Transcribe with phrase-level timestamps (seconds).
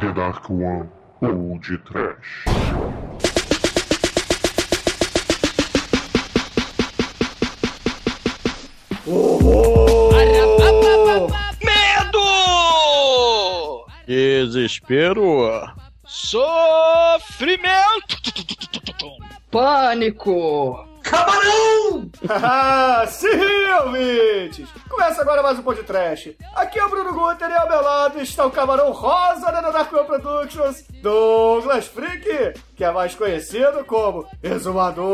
[0.00, 0.88] The Dark One
[1.20, 2.46] ou de Trash.
[11.62, 12.24] Medo!
[14.06, 15.74] Desespero.
[16.06, 17.74] Sofrimento!
[19.50, 20.93] Pânico!
[21.14, 22.10] Camarão!
[22.28, 23.28] Ah, Sim,
[23.84, 24.68] ouvintes!
[24.88, 26.36] Começa agora mais um podcast.
[26.56, 29.92] Aqui é o Bruno Guter e ao meu lado está o camarão rosa da Dark
[29.92, 35.04] One Productions, Douglas Freak, que é mais conhecido como Exumador.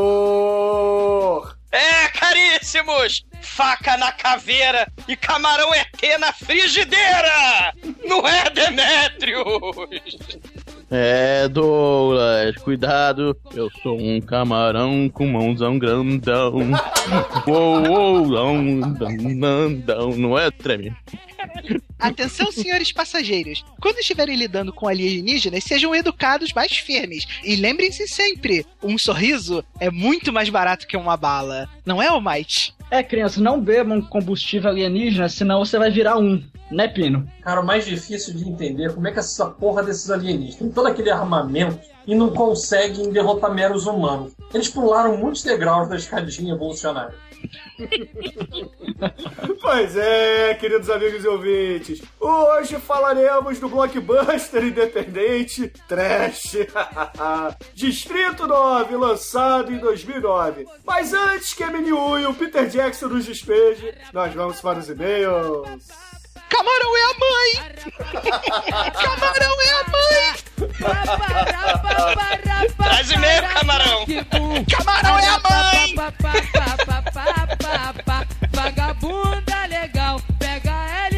[1.70, 3.26] É, caríssimos!
[3.42, 7.74] Faca na caveira e camarão ET na frigideira!
[8.04, 9.44] Não é, Demétrios?
[10.90, 13.36] É, Douglas, cuidado.
[13.54, 16.54] Eu sou um camarão com mãozão grandão.
[17.46, 20.92] uou, uou, não, não, não é, Treme?
[21.98, 23.64] Atenção, senhores passageiros.
[23.80, 27.24] Quando estiverem lidando com alienígenas, sejam educados, mais firmes.
[27.44, 31.68] E lembrem-se sempre: um sorriso é muito mais barato que uma bala.
[31.86, 32.74] Não é, Almighty?
[32.90, 37.24] É, criança, não bebam combustível alienígena, senão você vai virar um, né, Pino?
[37.40, 40.70] Cara, o mais difícil de entender é como é que essa porra desses alienígenas tem
[40.70, 44.32] todo aquele armamento e não conseguem derrotar meros humanos.
[44.52, 47.14] Eles pularam muitos degraus da escadinha evolucionária.
[49.60, 52.02] Pois é, queridos amigos e ouvintes.
[52.18, 56.56] Hoje falaremos do blockbuster independente Trash
[57.74, 60.66] Distrito 9, lançado em 2009.
[60.84, 64.88] Mas antes que a Mini-U e o Peter Jackson nos despeje, nós vamos para os
[64.88, 66.09] e-mails.
[66.50, 67.50] Camarão é a mãe!
[68.92, 70.24] Camarão é a mãe!
[72.76, 74.04] Traz e-mail, camarão!
[74.70, 75.94] Camarão é a mãe!
[78.52, 81.09] Vagabunda legal, pega ela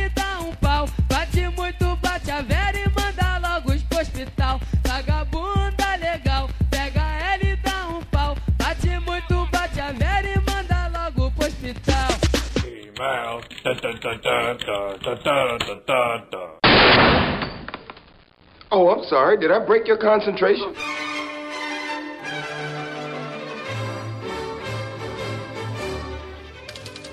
[18.70, 19.38] Oh, I'm sorry.
[19.38, 20.74] Did I break your concentration?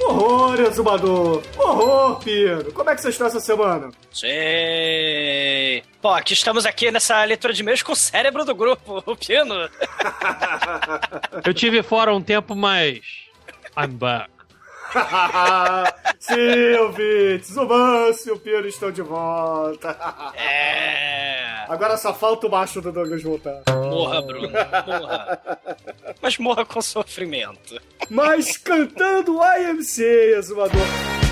[0.02, 1.44] Horror, exumador!
[1.58, 2.72] Horror, Pino!
[2.74, 3.92] Como é que você está essa semana?
[4.12, 5.84] Sei.
[6.02, 9.70] Pô, aqui estamos aqui nessa leitura de e-mails com o cérebro do grupo, o Pino.
[11.46, 13.02] Eu tive fora um tempo, mas.
[13.78, 14.39] I'm back.
[16.20, 19.96] Sim, ouvintes, o Manso e o Pino estão de volta.
[20.36, 21.66] É.
[21.70, 23.62] Agora só falta o macho do Douglas voltar.
[23.68, 25.40] Morra, Bruno, morra.
[26.22, 27.80] Mas morra com sofrimento.
[28.10, 30.04] Mas cantando IMC,
[30.38, 30.82] exumador.
[30.82, 31.29] Quais são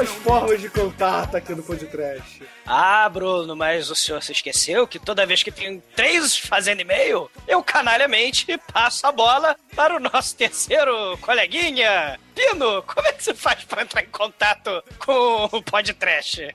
[0.00, 2.42] as formas de contato aqui no podcast?
[2.66, 7.30] Ah, Bruno, mas o senhor se esqueceu que toda vez que tem três fazendo e-mail,
[7.46, 12.18] eu canalhamente passo a bola para o nosso terceiro coleguinha.
[12.34, 16.54] Pino, como é que você faz para entrar em contato com o podcast?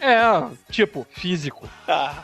[0.00, 0.20] É,
[0.70, 1.68] tipo, físico.
[1.86, 2.14] Ah,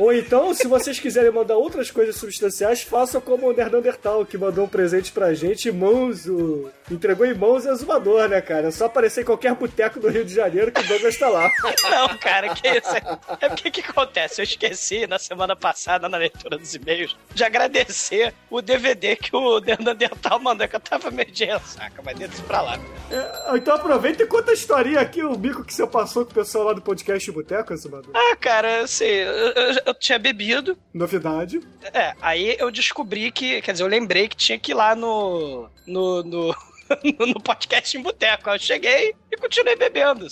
[0.00, 4.64] Ou então, se vocês quiserem mandar outras coisas substanciais, façam como o Nerdandertal, que mandou
[4.64, 6.70] um presente pra gente em mãos, o...
[6.90, 8.68] entregou em mãos o exumador, né, cara?
[8.68, 11.50] É só aparecer em qualquer boteco do Rio de Janeiro que o Douglas tá lá.
[11.90, 12.96] Não, cara, que isso?
[13.40, 14.40] É porque que acontece?
[14.40, 19.60] Eu esqueci na semana passada, na leitura dos e-mails, de agradecer o DVD que o
[19.60, 22.78] Neandertal mandou, que eu tava meio de ressaca, mas deixa isso pra lá.
[23.10, 26.34] É, então aproveita e conta a historinha aqui, o bico que você passou com o
[26.34, 28.12] pessoal lá do podcast Boteco, exumador.
[28.14, 29.32] Ah, cara, assim, eu,
[29.86, 31.60] eu- eu tinha bebido, Novidade.
[31.92, 35.68] é, aí eu descobri que, quer dizer, eu lembrei que tinha que ir lá no.
[35.86, 36.22] no.
[36.22, 36.54] no
[37.04, 38.50] no podcast em boteco.
[38.50, 40.26] Aí Eu cheguei e continuei bebendo.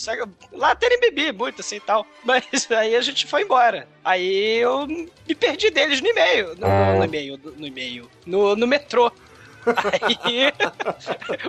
[0.52, 2.06] Lá até nem bebi muito assim e tal.
[2.24, 3.88] Mas aí a gente foi embora.
[4.04, 6.56] Aí eu me perdi deles no e-mail.
[6.56, 8.10] No, no e-mail, no e-mail.
[8.26, 9.12] No, no metrô.
[9.92, 10.52] Aí.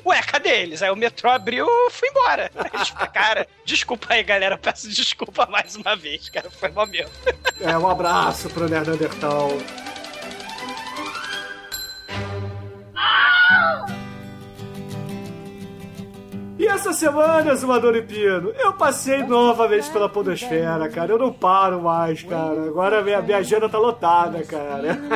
[0.05, 0.81] Ué, cadê eles?
[0.81, 2.51] Aí o metrô abriu e fui embora.
[2.55, 4.57] Aí eles falaram, cara, desculpa aí, galera.
[4.57, 6.49] Peço desculpa mais uma vez, cara.
[6.49, 7.11] Foi mal mesmo.
[7.61, 9.49] É, um abraço pro Nerdandertal.
[16.59, 21.13] E essa semana, Zumador e Pino, eu passei novamente pela Podosfera, cara.
[21.13, 22.63] Eu não paro mais, cara.
[22.67, 24.99] Agora minha, minha agenda tá lotada, cara.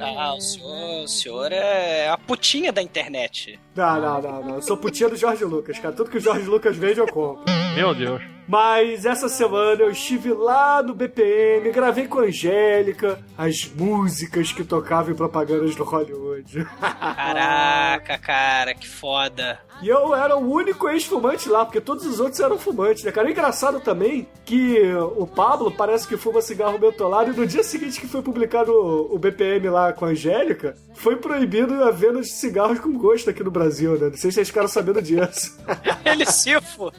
[0.00, 3.58] Ah, o senhor, o senhor é a putinha da internet.
[3.74, 4.54] Não, não, não, não.
[4.56, 5.94] Eu sou putinha do Jorge Lucas, cara.
[5.94, 7.44] Tudo que o Jorge Lucas vende, eu compro.
[7.74, 8.22] Meu Deus.
[8.50, 14.64] Mas essa semana eu estive lá no BPM, gravei com a Angélica as músicas que
[14.64, 16.66] tocavam em propagandas do Hollywood.
[16.80, 19.60] Caraca, cara, que foda.
[19.80, 23.28] E eu era o único ex-fumante lá, porque todos os outros eram fumantes, né, cara?
[23.28, 24.78] É engraçado também que
[25.16, 29.16] o Pablo parece que fuma cigarro mentolado e no dia seguinte que foi publicado o
[29.16, 33.50] BPM lá com a Angélica, foi proibido a venda de cigarros com gosto aqui no
[33.50, 34.08] Brasil, né?
[34.08, 35.58] Não sei se vocês ficaram sabendo disso.
[36.04, 36.92] Ele sifo.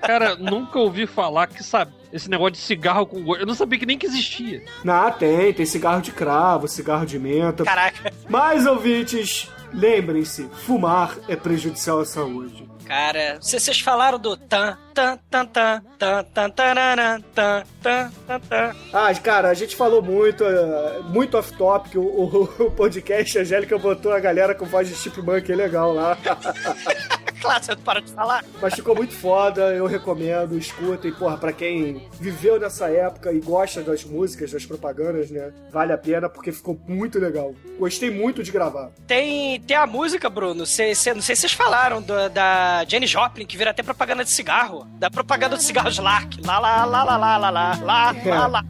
[0.00, 0.34] Cara,
[0.68, 3.40] nunca ouvi falar que sabe esse negócio de cigarro com gosto.
[3.40, 4.62] Eu não sabia que nem que existia.
[4.86, 7.64] Ah, tem, tem cigarro de cravo, cigarro de menta.
[7.64, 8.12] Caraca.
[8.28, 12.68] Mas, ouvintes, lembrem-se, fumar é prejudicial à saúde.
[12.86, 18.40] Cara, vocês vocês falaram do tan, tan, tan, tan, tan, tan, tararã, tan, tan, tan,
[18.40, 18.74] tan.
[18.94, 21.96] Ah, cara, a gente falou muito, eh, muito off-topic.
[21.96, 25.92] O, o, o podcast, a Angélica botou a galera com voz de chipmunk, é legal
[25.92, 26.16] lá.
[27.40, 28.44] claro, você para de falar.
[28.60, 31.12] Mas ficou muito foda, eu recomendo, escutem.
[31.12, 35.52] Porra, pra quem viveu nessa época e gosta das músicas, das propagandas, né?
[35.70, 37.54] Vale a pena porque ficou muito legal.
[37.78, 38.90] Gostei muito de gravar.
[39.06, 40.66] Tem, tem a música, Bruno.
[40.66, 44.24] Cê, cê, não sei se vocês falaram do, da Jenny Joplin, que vira até propaganda
[44.24, 44.86] de cigarro.
[44.98, 46.38] Da propaganda de cigarros Lark.
[46.44, 48.30] Lá, lá, lá, lá, lá, lá, lá, lá, é.
[48.30, 48.64] lá, lá.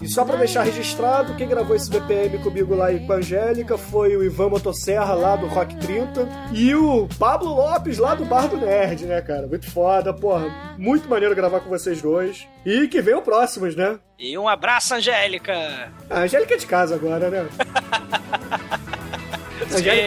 [0.00, 4.22] E só pra deixar registrado, quem gravou esse BPM comigo lá em Angélica foi o
[4.22, 9.04] Ivan Motosserra, lá do Rock 30, e o Pablo Lopes lá do Bar do Nerd,
[9.04, 9.48] né, cara?
[9.48, 10.76] Muito foda, porra.
[10.78, 12.46] Muito maneiro gravar com vocês dois.
[12.64, 13.98] E que venham próximos, né?
[14.16, 15.92] E um abraço, Angélica.
[16.08, 17.48] A Angélica é de casa agora, né?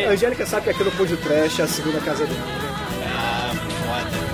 [0.07, 2.71] A Angélica, sabe que aqui no Pod Trash é a segunda casa dela, né?
[3.05, 3.51] Ah,
[4.09, 4.30] foda.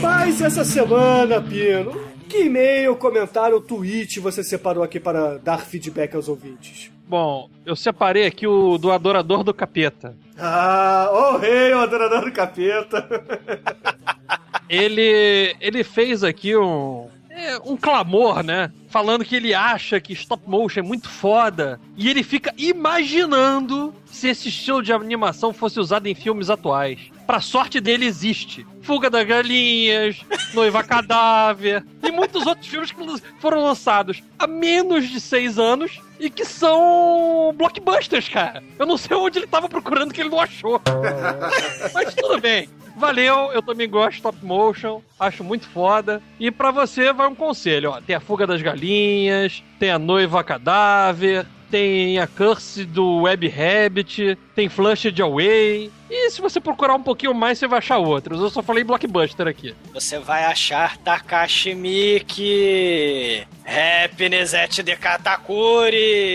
[0.00, 1.92] Mas essa semana, Pino,
[2.28, 6.90] que e-mail, comentário, tweet você separou aqui para dar feedback aos ouvintes?
[7.08, 10.16] Bom, eu separei aqui o do Adorador do Capeta.
[10.38, 13.08] Ah, oh rei, o adorador do capeta.
[14.68, 17.08] Ele, ele fez aqui um,
[17.64, 18.70] um clamor, né?
[18.88, 21.80] Falando que ele acha que stop motion é muito foda.
[21.96, 26.98] E ele fica imaginando se esse estilo de animação fosse usado em filmes atuais.
[27.26, 28.66] Pra sorte dele, existe.
[28.82, 30.16] Fuga das Galinhas,
[30.54, 36.30] Noiva Cadáver e muitos outros filmes que foram lançados há menos de seis anos e
[36.30, 38.62] que são blockbusters, cara.
[38.78, 40.80] Eu não sei onde ele tava procurando que ele não achou.
[41.92, 42.68] Mas tudo bem.
[42.96, 46.22] Valeu, eu também gosto de stop motion, acho muito foda.
[46.40, 50.42] E pra você vai um conselho, ó, tem a Fuga das Galinhas, tem a Noiva
[50.42, 55.90] Cadáver, tem a Curse do Web Rabbit, tem Flushed Away.
[56.08, 58.40] E se você procurar um pouquinho mais, você vai achar outros.
[58.40, 59.74] Eu só falei blockbuster aqui.
[59.92, 66.30] Você vai achar Takashi Miki, Happiness at the Katakuri,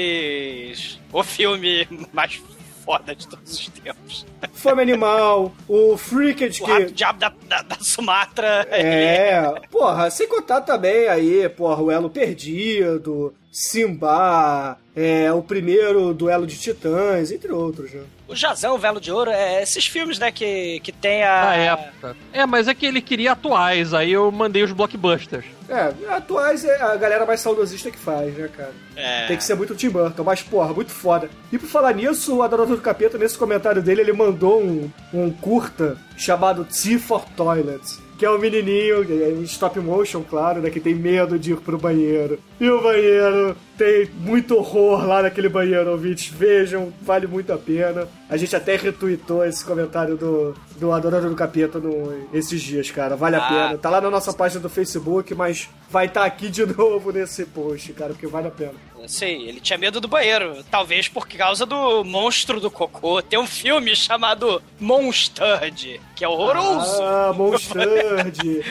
[1.12, 2.40] o filme mais
[2.84, 4.26] foda de todos os tempos.
[4.54, 6.72] Fome Animal, o Freaked O que...
[6.72, 8.68] Rato Diabo da, da, da Sumatra.
[8.70, 16.48] É, porra, sem contar também aí, porra, o Elo Perdido, Simba, é, o primeiro Duelo
[16.48, 18.04] de Titãs, entre outros, né?
[18.28, 21.42] O Jazão, o Velo de Ouro, é esses filmes, né, que, que tem a...
[21.46, 22.16] Na época.
[22.32, 25.44] É, mas é que ele queria atuais, aí eu mandei os blockbusters.
[25.68, 28.74] É, atuais é a galera mais saudosista que faz, né, cara?
[28.96, 29.28] É.
[29.28, 31.30] Tem que ser muito Tim Burton, mas, porra, muito foda.
[31.52, 35.30] E por falar nisso, o Adorador do Capeta, nesse comentário dele, ele mandou um, um
[35.30, 38.00] curta chamado Tea for Toilets.
[38.22, 40.70] Que é um menininho, é em stop motion, claro, né?
[40.70, 42.38] Que tem medo de ir pro banheiro.
[42.60, 46.28] E o banheiro tem muito horror lá naquele banheiro, ouvintes.
[46.32, 48.08] Vejam, vale muito a pena.
[48.30, 53.16] A gente até retweetou esse comentário do, do Adorador do Capeta no, esses dias, cara.
[53.16, 53.50] Vale a Ah.
[53.70, 53.78] pena.
[53.80, 57.92] Tá lá na nossa página do Facebook, mas vai estar aqui de novo nesse post,
[57.94, 58.74] cara, porque vale a pena.
[59.08, 60.64] Sei, ele tinha medo do banheiro.
[60.70, 63.22] Talvez por causa do monstro do cocô.
[63.22, 67.02] Tem um filme chamado Monsterd, que é horroroso.
[67.02, 68.64] Ah, Monsterd.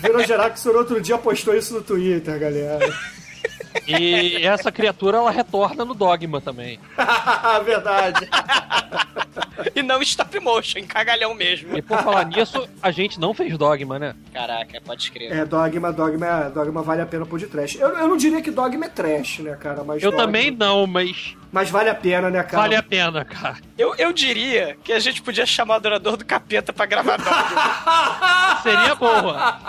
[0.00, 2.94] Virou geral que o senhor outro dia postou isso no Twitter, galera.
[3.86, 6.78] E essa criatura ela retorna no Dogma também.
[7.64, 8.28] Verdade.
[9.74, 11.76] E não stop motion, em cagalhão mesmo.
[11.76, 14.14] E por falar nisso, a gente não fez Dogma, né?
[14.32, 15.36] Caraca, pode escrever.
[15.36, 17.76] É, Dogma, Dogma, Dogma vale a pena pôr de trash.
[17.76, 19.84] Eu, eu não diria que Dogma é trash, né, cara?
[19.84, 22.62] Mas Eu Dogma- também não, mas Mas vale a pena, né, cara?
[22.62, 23.56] vale a pena, cara.
[23.78, 28.60] Eu, eu diria que a gente podia chamar o adorador do capeta pra gravar Dogma.
[28.62, 29.60] Seria boa.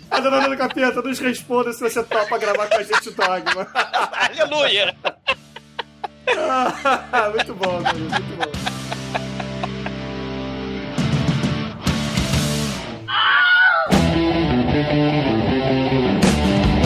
[0.09, 3.67] A dona do capeta, nos responda se você topa gravar com a gente Dogma.
[4.13, 4.95] Aleluia!
[7.33, 8.87] muito bom, amigo, muito bom.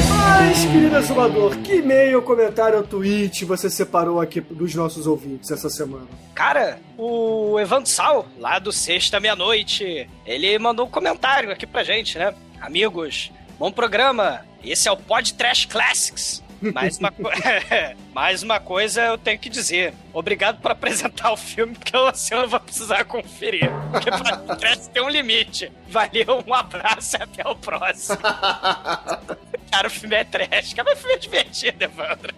[0.10, 5.70] Mas, querida Zumador, que e-mail, comentário ou tweet você separou aqui dos nossos ouvintes essa
[5.70, 6.08] semana?
[6.36, 12.18] Cara, o Evandro Sal, lá do Sexta Meia-Noite, ele mandou um comentário aqui pra gente,
[12.18, 12.34] né?
[12.60, 14.42] Amigos, bom programa.
[14.64, 16.41] Esse é o Pod Trash Classics.
[16.74, 17.30] Mais uma, co-
[18.14, 19.94] Mais uma coisa eu tenho que dizer.
[20.14, 23.70] Obrigado por apresentar o filme, porque assim eu não vou precisar conferir.
[23.92, 25.72] Porque Pod Trash tem um limite.
[25.88, 28.18] Valeu, um abraço e até o próximo.
[29.72, 30.74] Cara, o filme é trash.
[30.74, 32.34] Cara, mas o filme é divertido, Evandro.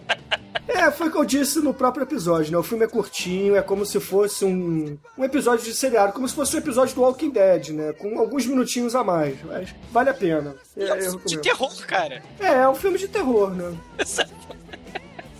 [0.66, 2.58] É, foi o que eu disse no próprio episódio, né?
[2.58, 6.34] O filme é curtinho, é como se fosse um, um episódio de seriado, como se
[6.34, 7.92] fosse um episódio do Walking Dead, né?
[7.92, 10.56] Com alguns minutinhos a mais, mas vale a pena.
[10.76, 12.22] É, É um filme de terror, cara.
[12.40, 13.74] É, é um filme de terror, né?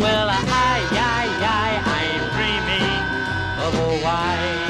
[0.00, 0.40] Well, I,
[0.92, 3.00] I, I, I'm dreaming
[3.66, 4.67] of a white.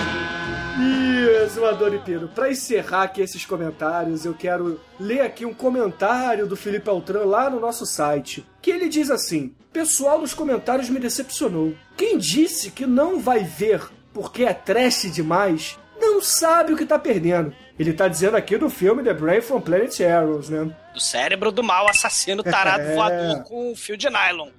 [1.19, 6.47] E, Zoador e Pino, pra encerrar aqui esses comentários, eu quero ler aqui um comentário
[6.47, 8.47] do Felipe Altran lá no nosso site.
[8.63, 11.75] Que ele diz assim: Pessoal nos comentários me decepcionou.
[11.97, 13.83] Quem disse que não vai ver
[14.13, 17.53] porque é trash demais, não sabe o que tá perdendo.
[17.79, 20.75] Ele tá dizendo aqui do filme The Brain from Planet Arrows, né?
[20.93, 22.95] Do cérebro do mal assassino tarado É.
[22.95, 24.51] voador com fio de nylon.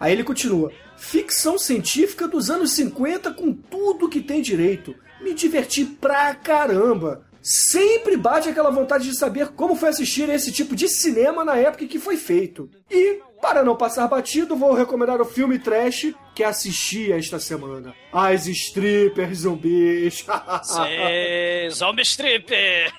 [0.00, 4.94] Aí ele continua: ficção científica dos anos 50 com tudo que tem direito.
[5.20, 7.24] Me diverti pra caramba.
[7.42, 11.84] Sempre bate aquela vontade de saber como foi assistir esse tipo de cinema na época
[11.84, 12.68] em que foi feito.
[12.90, 17.94] E, para não passar batido, vou recomendar o filme trash que assisti esta semana.
[18.12, 20.26] As Strippers Zumbis.
[20.64, 22.92] Cê, Zombie Stripper.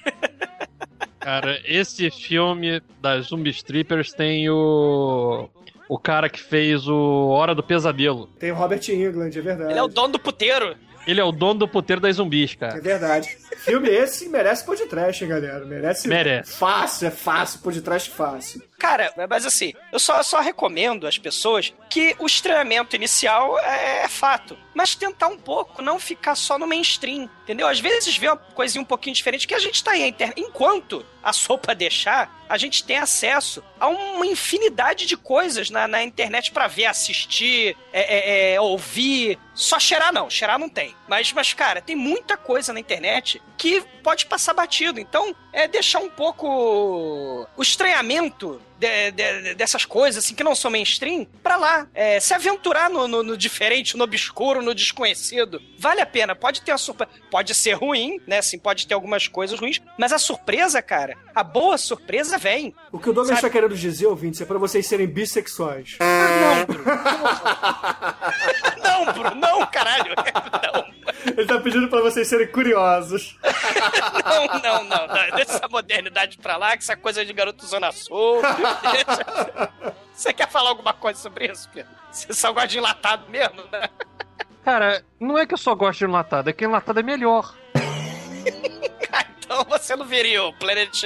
[1.19, 5.49] Cara, esse filme das Zumbi Strippers tem o.
[5.89, 8.27] O cara que fez o Hora do Pesadelo.
[8.39, 9.71] Tem o Robert England, é verdade.
[9.71, 10.73] Ele é o dono do puteiro.
[11.07, 12.81] Ele é o dono do puteiro das zumbis, É cara.
[12.81, 13.37] verdade.
[13.59, 15.65] Filme esse merece pôr de trash, hein, galera.
[15.65, 16.07] Merece.
[16.07, 16.51] Merece.
[16.51, 18.61] Fácil, é fácil, pôr de trash fácil.
[18.77, 24.07] Cara, mas assim, eu só, só recomendo às pessoas que o estranhamento inicial é, é
[24.07, 24.57] fato.
[24.73, 27.67] Mas tentar um pouco, não ficar só no mainstream, entendeu?
[27.67, 30.15] Às vezes vê uma coisinha um pouquinho diferente que a gente tá aí.
[30.35, 36.03] Enquanto a sopa deixar, a gente tem acesso a uma infinidade de coisas na, na
[36.03, 39.39] internet pra ver, assistir, é, é, é, ouvir.
[39.55, 40.95] Só cheirar não, cheirar não tem.
[41.07, 44.99] Mas, mas, cara, tem muita coisa na internet que pode passar batido.
[44.99, 50.69] Então, é deixar um pouco o estranhamento de- de- dessas coisas, assim, que não são
[50.71, 51.87] mainstream, pra lá.
[51.93, 55.61] É, se aventurar no, no- no diferente, no obscuro, no desconhecido.
[55.79, 56.35] Vale a pena.
[56.35, 57.11] Pode ter a surpresa.
[57.31, 58.39] Pode ser ruim, né?
[58.39, 59.81] Assim, pode ter algumas coisas ruins.
[59.97, 62.73] Mas a surpresa, cara, a boa surpresa vem.
[62.91, 65.97] O que o Douglas está querendo dizer, ouvintes, é pra vocês serem bissexuais.
[68.77, 70.13] Não, Bruno, não, caralho.
[70.73, 71.06] Não.
[71.35, 73.37] Ele tá pedindo pra vocês serem curiosos.
[74.25, 75.35] Não, não, não, não.
[75.35, 78.41] Deixa essa modernidade pra lá, que essa coisa de garoto Zona Sul.
[78.91, 79.71] Deixa-
[80.13, 81.91] Você quer falar alguma coisa sobre isso, Pedro?
[82.11, 83.89] Você só gosta de enlatado mesmo, né?
[84.63, 87.53] Cara, não é que eu só gosto de enlatado, é que enlatado é melhor.
[89.39, 91.03] Então você não viria o Planet.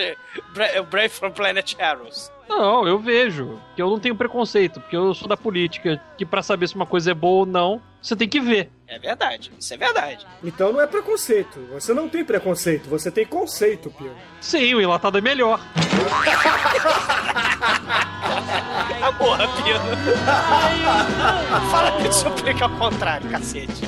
[0.52, 2.32] Bra- Brave from Planet Arrows.
[2.58, 3.58] Não, eu vejo.
[3.76, 6.86] Que eu não tenho preconceito, porque eu sou da política, que pra saber se uma
[6.86, 8.70] coisa é boa ou não, você tem que ver.
[8.88, 10.28] É verdade, isso é verdade.
[10.44, 11.60] Então não é preconceito.
[11.72, 14.12] Você não tem preconceito, você tem conceito, Pio.
[14.42, 15.62] Sim, o enlatado é melhor.
[19.02, 19.80] Ah, porra, Pino.
[21.72, 23.82] Fala que isso explica ao contrário, cacete.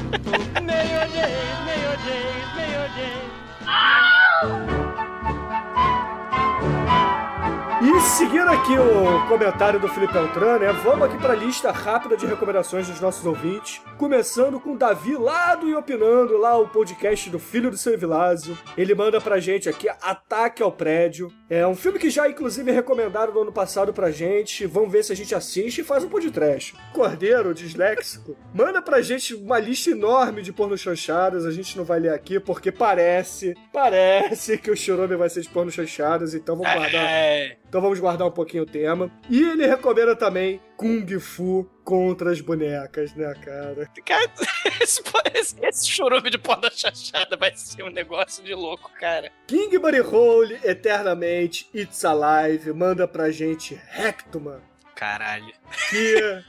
[7.85, 10.71] E seguindo aqui o comentário do Felipe Altran, né?
[10.71, 13.81] Vamos aqui pra lista rápida de recomendações dos nossos ouvintes.
[13.97, 18.57] Começando com o Davi lá do Iopinando, lá o podcast do Filho do Seu Vilásio.
[18.77, 21.29] Ele manda pra gente aqui Ataque ao Prédio.
[21.49, 24.65] É um filme que já, inclusive, recomendaram no ano passado pra gente.
[24.65, 26.73] Vamos ver se a gente assiste e faz um podcast.
[26.93, 31.45] Cordeiro, disléxico, manda pra gente uma lista enorme de porno chanchadas.
[31.45, 35.49] A gente não vai ler aqui porque parece, parece que o Churume vai ser de
[35.49, 37.03] porno chanchadas, então vamos guardar.
[37.03, 39.09] É, Então vamos guardar um pouquinho o tema.
[39.27, 43.89] E ele recomenda também Kung Fu contra as bonecas, né, cara?
[44.05, 44.31] cara,
[44.79, 45.01] esse,
[45.33, 49.31] esse, esse churume de porra chachada vai ser um negócio de louco, cara.
[49.47, 54.61] King Buddy Hole, eternamente, It's Alive, manda pra gente Hectman,
[54.93, 55.51] Caralho.
[55.89, 56.43] que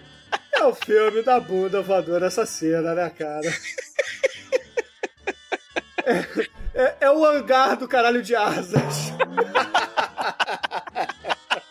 [0.56, 3.50] é o filme da bunda voadora assassina, né, cara?
[6.06, 9.10] É, é- é o hangar do caralho de asas.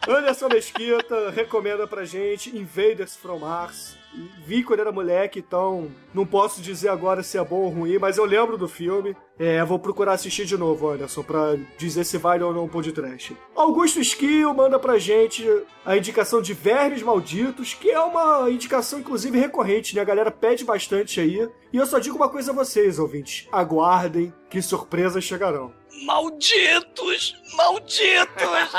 [0.07, 3.97] Anderson Mesquita recomenda pra gente Invaders from Mars.
[4.45, 8.17] Vi quando era moleque, então não posso dizer agora se é bom ou ruim, mas
[8.17, 9.15] eu lembro do filme.
[9.39, 12.91] É, vou procurar assistir de novo, Anderson, pra dizer se vale ou não um de
[12.91, 13.31] trash.
[13.55, 15.47] Augusto Esquio manda pra gente
[15.85, 20.01] a indicação de Vermes Malditos, que é uma indicação, inclusive, recorrente, né?
[20.01, 21.49] A galera pede bastante aí.
[21.71, 23.47] E eu só digo uma coisa a vocês, ouvintes.
[23.51, 25.73] Aguardem que surpresas chegarão.
[26.05, 27.35] Malditos!
[27.55, 28.69] Malditos!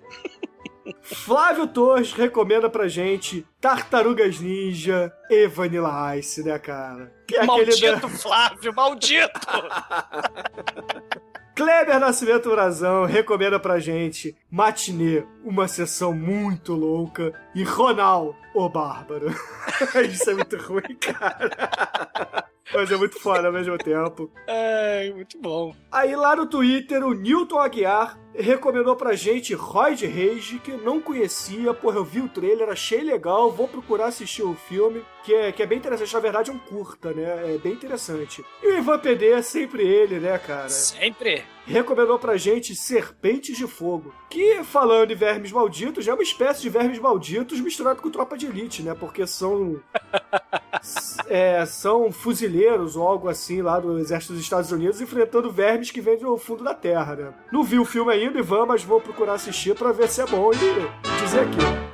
[1.01, 7.13] Flávio Torres recomenda pra gente Tartarugas Ninja e Vanilla Ice, né, cara?
[7.27, 8.09] Que é maldito da...
[8.09, 9.39] Flávio, maldito!
[11.55, 19.27] Kleber Nascimento Brazão recomenda pra gente Matinê, uma sessão muito louca, e Ronald, o Bárbaro.
[20.09, 22.47] Isso é muito ruim, cara.
[22.71, 24.31] Mas é muito foda ao mesmo tempo.
[24.47, 25.75] Ai, muito bom.
[25.91, 30.99] Aí lá no Twitter, o Newton Aguiar recomendou pra gente Roy de Rage, que não
[30.99, 35.51] conhecia, porra, eu vi o trailer, achei legal, vou procurar assistir o filme, que é,
[35.51, 38.43] que é bem interessante, na verdade é um curta, né, é bem interessante.
[38.61, 40.69] E o Ivan PD é sempre ele, né, cara?
[40.69, 41.43] Sempre.
[41.65, 46.69] Recomendou pra gente Serpentes de Fogo, que, falando de vermes malditos, é uma espécie de
[46.69, 49.79] vermes malditos misturado com tropa de elite, né, porque são...
[51.29, 52.52] é, são fuzileiros
[52.95, 56.63] ou algo assim lá do exército dos Estados Unidos enfrentando vermes que vêm do fundo
[56.63, 57.33] da terra, né?
[57.51, 60.51] Não vi o filme ainda, Ivan, mas vou procurar assistir pra ver se é bom
[60.51, 61.92] e dizer aqui.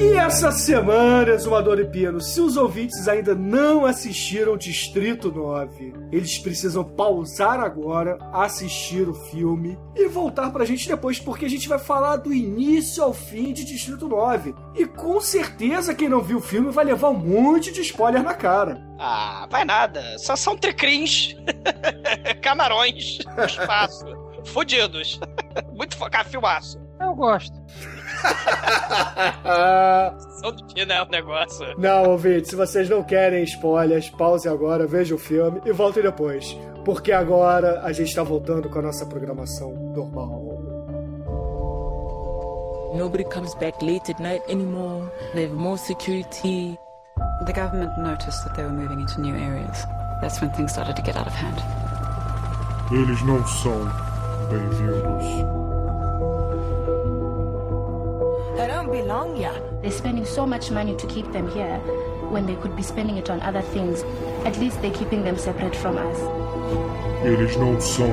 [0.00, 6.38] E essa semana, Exumador e Pino, se os ouvintes ainda não assistiram Distrito 9, eles
[6.38, 11.80] precisam pausar agora, assistir o filme e voltar pra gente depois, porque a gente vai
[11.80, 14.54] falar do início ao fim de Distrito 9.
[14.76, 18.34] E com certeza quem não viu o filme vai levar um monte de spoiler na
[18.34, 18.80] cara.
[19.00, 20.16] Ah, vai nada.
[20.18, 21.34] Só são tricrins.
[22.40, 23.18] Camarões.
[23.36, 24.06] no Espaço.
[24.44, 25.18] Fudidos.
[25.74, 26.78] Muito focar filmaço.
[27.00, 27.58] Eu gosto.
[30.40, 31.02] São do que, né?
[31.02, 31.66] O negócio.
[31.78, 36.56] Não, ouvinte, se vocês não querem spoilers, pause agora, veja o filme e voltem depois.
[36.84, 40.58] Porque agora a gente tá voltando com a nossa programação normal.
[42.94, 45.08] Nobody comes back late at night anymore.
[45.34, 46.78] They have more security.
[47.46, 49.86] The government noticed that they were moving into new areas.
[50.20, 51.58] That's when things started to get out of hand.
[52.90, 53.78] Eles não são
[54.50, 55.67] bem-vindos.
[58.58, 59.54] They don't belong here.
[59.82, 61.78] They're spending so much money to keep them here
[62.28, 64.02] when they could be spending it on other things.
[64.44, 66.18] At least they're keeping them separate from us.
[67.22, 68.10] Eles não são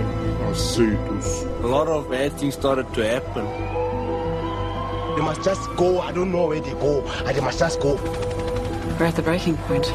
[0.51, 1.45] aceitos.
[1.63, 3.43] A lot of bad things started to happen.
[5.15, 5.99] They must just go.
[5.99, 7.01] I don't know where they go.
[7.25, 7.95] And they must just go.
[8.99, 9.91] We're at the breaking point.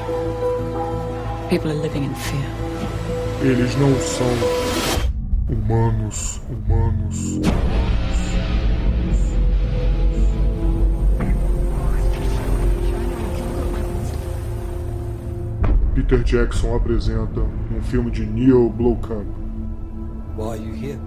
[1.48, 2.46] People are living in fear.
[3.40, 4.26] Eles não são
[5.48, 7.40] humanos, humanos.
[16.00, 19.26] Peter Jackson apresenta um filme de Neil Blomkamp.
[20.34, 20.98] Why are you here?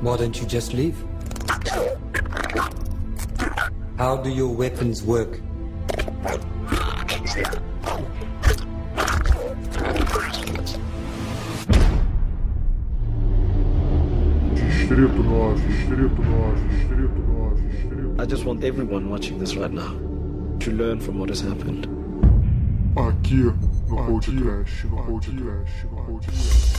[0.00, 0.94] Why don't you just leave?
[3.98, 5.40] How do your weapons work?
[14.54, 16.85] Distrito 9, Distrito 9, Distrito 9, Distrito
[18.18, 19.92] I just want everyone watching this right now
[20.60, 21.86] to learn from what has happened.
[22.96, 23.52] Aqui
[23.88, 26.76] no podcast, no podcast, no podcast.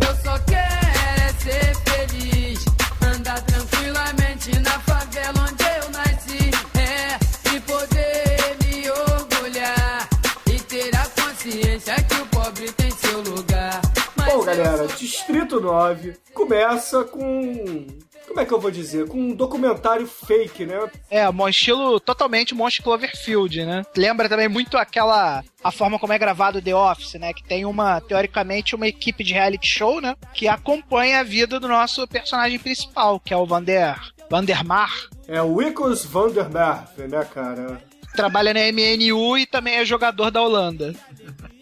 [0.00, 2.64] Eu só quero é ser feliz.
[3.02, 6.50] Andar tranquilamente na favela onde eu nasci.
[6.80, 10.08] É, e poder me orgulhar.
[10.46, 13.82] E ter a consciência que o pobre tem seu lugar.
[14.16, 17.86] Bom, galera, Distrito 9 começa com.
[18.26, 19.06] Como é que eu vou dizer?
[19.06, 20.90] Com um documentário fake, né?
[21.10, 23.82] É, um estilo totalmente Monstro Cloverfield, né?
[23.96, 25.44] Lembra também muito aquela.
[25.62, 27.32] a forma como é gravado The Office, né?
[27.32, 30.16] Que tem uma, teoricamente, uma equipe de reality show, né?
[30.32, 33.96] Que acompanha a vida do nosso personagem principal, que é o Vander.
[34.30, 34.90] Vandermar.
[35.28, 37.80] É o Wickles Vandermerve, né, cara?
[38.16, 40.94] Trabalha na MNU e também é jogador da Holanda.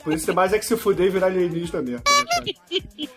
[0.03, 2.03] Por isso mais é que se fuder e virar alienígena mesmo.
[2.07, 2.45] né, cara?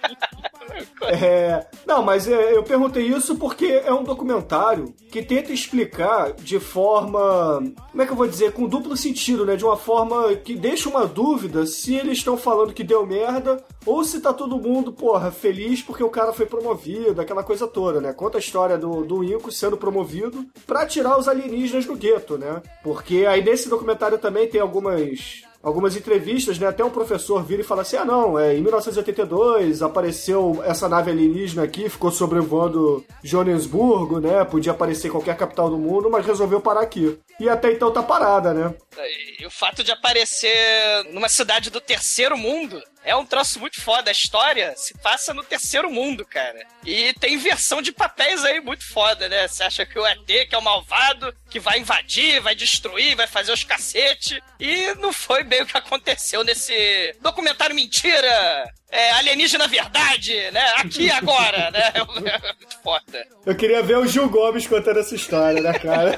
[1.07, 6.59] É, não, mas é, eu perguntei isso porque é um documentário que tenta explicar de
[6.59, 7.63] forma.
[7.91, 8.51] Como é que eu vou dizer?
[8.51, 9.55] Com duplo sentido, né?
[9.55, 14.03] De uma forma que deixa uma dúvida se eles estão falando que deu merda ou
[14.03, 18.13] se tá todo mundo, porra, feliz porque o cara foi promovido, aquela coisa toda, né?
[18.13, 22.61] Conta a história do, do Inco sendo promovido pra tirar os alienígenas do gueto, né?
[22.83, 26.67] Porque aí nesse documentário também tem algumas algumas entrevistas, né?
[26.67, 31.10] Até um professor vira e fala assim: ah, não, é, em 1982 apareceu essa nave
[31.10, 34.45] alienígena aqui, ficou sobrevoando Joanesburgo, né?
[34.45, 37.17] Podia aparecer qualquer capital do mundo, mas resolveu parar aqui.
[37.39, 38.75] E até então tá parada, né?
[39.39, 44.09] E o fato de aparecer numa cidade do terceiro mundo é um troço muito foda.
[44.09, 46.65] A história se passa no terceiro mundo, cara.
[46.83, 49.47] E tem inversão de papéis aí muito foda, né?
[49.47, 53.27] Você acha que o ET, que é o malvado, que vai invadir, vai destruir, vai
[53.27, 54.41] fazer os cacete.
[54.59, 58.73] E não foi bem o que aconteceu nesse documentário mentira.
[58.95, 60.62] É, alienígena verdade, né?
[60.77, 61.91] Aqui e agora, né?
[61.95, 63.27] É muito foda.
[63.45, 66.17] Eu queria ver o Gil Gomes contando essa história, né, cara?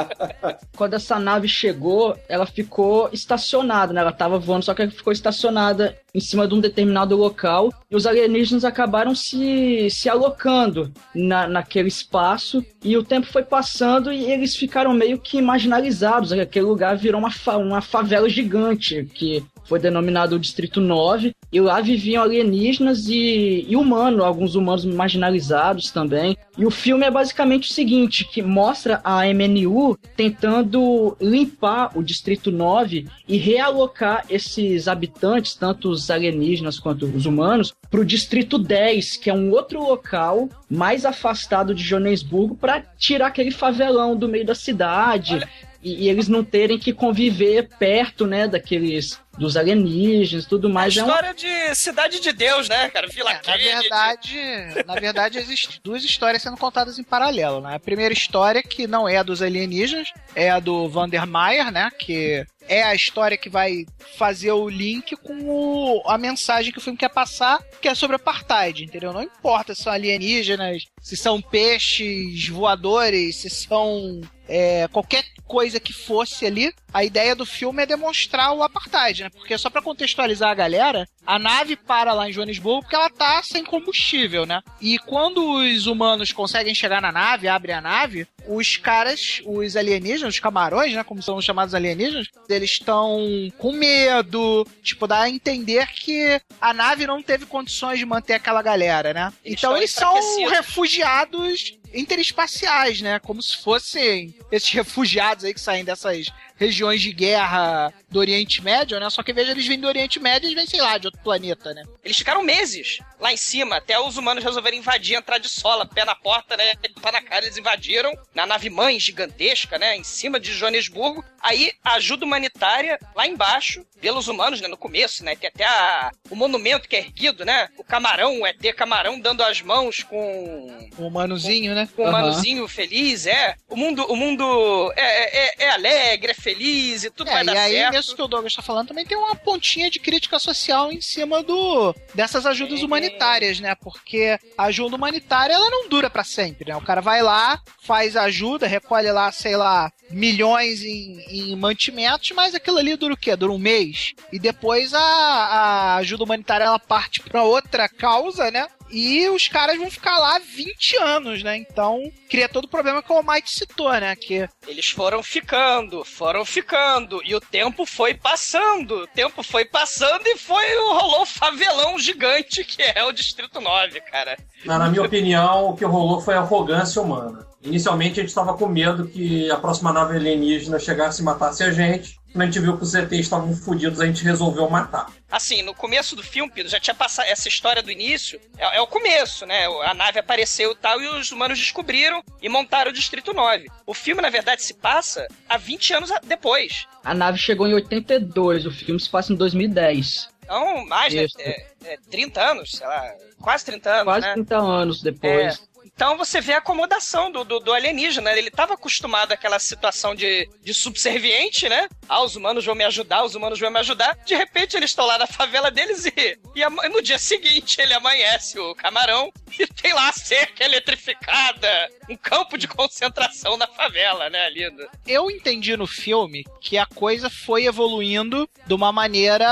[0.76, 4.02] Quando essa nave chegou, ela ficou estacionada, né?
[4.02, 7.96] Ela tava voando, só que ela ficou estacionada em cima de um determinado local e
[7.96, 14.30] os alienígenas acabaram se, se alocando na, naquele espaço e o tempo foi passando e
[14.30, 16.32] eles ficaram meio que marginalizados.
[16.32, 21.60] Aquele lugar virou uma, fa uma favela gigante que foi denominado o Distrito 9, e
[21.60, 26.36] lá viviam alienígenas e, e humanos, alguns humanos marginalizados também.
[26.56, 32.50] E o filme é basicamente o seguinte, que mostra a MNU tentando limpar o Distrito
[32.50, 39.16] 9 e realocar esses habitantes, tanto os alienígenas quanto os humanos, para o Distrito 10,
[39.16, 44.44] que é um outro local mais afastado de Joanesburgo, para tirar aquele favelão do meio
[44.44, 45.40] da cidade.
[45.86, 50.96] E, e eles não terem que conviver perto, né, daqueles dos alienígenas e tudo mais.
[50.96, 53.06] É história de Cidade de Deus, né, cara?
[53.06, 54.36] Vila é, Na verdade,
[54.84, 57.76] na verdade, existem duas histórias sendo contadas em paralelo, né?
[57.76, 61.88] A primeira história, que não é a dos alienígenas, é a do Vandermeyer, né?
[61.96, 66.82] Que é a história que vai fazer o link com o, a mensagem que o
[66.82, 69.12] filme quer passar, que é sobre apartheid, entendeu?
[69.12, 75.92] Não importa se são alienígenas, se são peixes voadores, se são é, qualquer coisa que
[75.92, 79.30] fosse ali, a ideia do filme é demonstrar o apartheid, né?
[79.30, 83.42] Porque só para contextualizar a galera, a nave para lá em Joanesburgo porque ela tá
[83.42, 84.62] sem combustível, né?
[84.80, 90.34] E quando os humanos conseguem chegar na nave, abrem a nave, os caras, os alienígenas,
[90.34, 91.02] os camarões, né?
[91.04, 93.18] Como são chamados alienígenas, eles estão
[93.58, 98.62] com medo, tipo, dá a entender que a nave não teve condições de manter aquela
[98.62, 99.32] galera, né?
[99.44, 100.14] Eles então eles são
[100.48, 103.18] refugiados interespaciais, né?
[103.18, 108.98] Como se fossem esses refugiados aí que saem dessas regiões de guerra do Oriente Médio,
[108.98, 109.10] né?
[109.10, 111.74] Só que veja, eles vêm do Oriente Médio e vêm, sei lá, de outro planeta,
[111.74, 111.82] né?
[112.04, 116.04] Eles ficaram meses lá em cima, até os humanos resolverem invadir, entrar de sola, pé
[116.04, 116.74] na porta, né?
[117.02, 119.96] Pé na cara, eles invadiram na nave mãe gigantesca, né?
[119.96, 121.24] Em cima de Joanesburgo.
[121.40, 124.68] Aí, ajuda humanitária lá embaixo, pelos humanos, né?
[124.68, 125.36] No começo, né?
[125.36, 127.68] Tem até a- o monumento que é erguido, né?
[127.76, 131.82] O camarão, o ET camarão dando as mãos com O humanozinho, né?
[131.82, 131.88] né?
[131.98, 132.10] Um Aham.
[132.10, 133.54] humanozinho feliz, é.
[133.68, 137.46] O mundo, o mundo é, é, é alegre, é feliz e tudo É, vai e
[137.46, 137.96] dar aí, certo.
[137.96, 141.42] nisso que o Douglas tá falando, também tem uma pontinha de crítica social em cima
[141.42, 143.74] do dessas ajudas humanitárias, né?
[143.74, 146.76] Porque a ajuda humanitária, ela não dura pra sempre, né?
[146.76, 152.54] O cara vai lá, faz ajuda, recolhe lá, sei lá, milhões em, em mantimentos, mas
[152.54, 153.34] aquilo ali dura o quê?
[153.34, 154.12] Dura um mês.
[154.32, 158.66] E depois a, a ajuda humanitária, ela parte pra outra causa, né?
[158.90, 161.56] E os caras vão ficar lá 20 anos, né?
[161.56, 164.14] Então, cria todo o problema que o Almighty citou, né?
[164.14, 170.26] Que Eles foram ficando, foram ficando, e o tempo foi passando, o tempo foi passando
[170.26, 174.36] e foi rolou o favelão gigante que é o Distrito 9, cara.
[174.64, 177.46] Na, na minha opinião, o que rolou foi arrogância humana.
[177.62, 181.72] Inicialmente a gente estava com medo que a próxima nave alienígena chegasse e matasse a
[181.72, 182.16] gente.
[182.32, 185.06] Quando a gente viu que os ETs estavam fodidos, a gente resolveu matar.
[185.30, 188.40] Assim, no começo do filme, Pedro, já tinha passado essa história do início.
[188.58, 189.66] É, é o começo, né?
[189.84, 193.68] A nave apareceu e tal, e os humanos descobriram e montaram o Distrito 9.
[193.86, 196.86] O filme, na verdade, se passa há 20 anos depois.
[197.02, 200.28] A nave chegou em 82, o filme se passa em 2010.
[200.44, 201.26] Então, mais, né?
[201.40, 204.34] É, é 30 anos, sei lá, quase 30 anos, Quase né?
[204.34, 205.60] 30 anos depois.
[205.72, 205.75] É.
[205.96, 208.30] Então você vê a acomodação do, do, do alienígena.
[208.32, 211.88] Ele estava acostumado àquela situação de, de subserviente, né?
[212.06, 214.14] Ah, os humanos vão me ajudar, os humanos vão me ajudar.
[214.26, 217.94] De repente eles estão lá na favela deles e, e ama- no dia seguinte ele
[217.94, 224.28] amanhece o camarão e tem lá a cerca eletrificada, um campo de concentração na favela,
[224.28, 224.86] né, lindo?
[225.06, 229.46] eu entendi no filme que a coisa foi evoluindo de uma maneira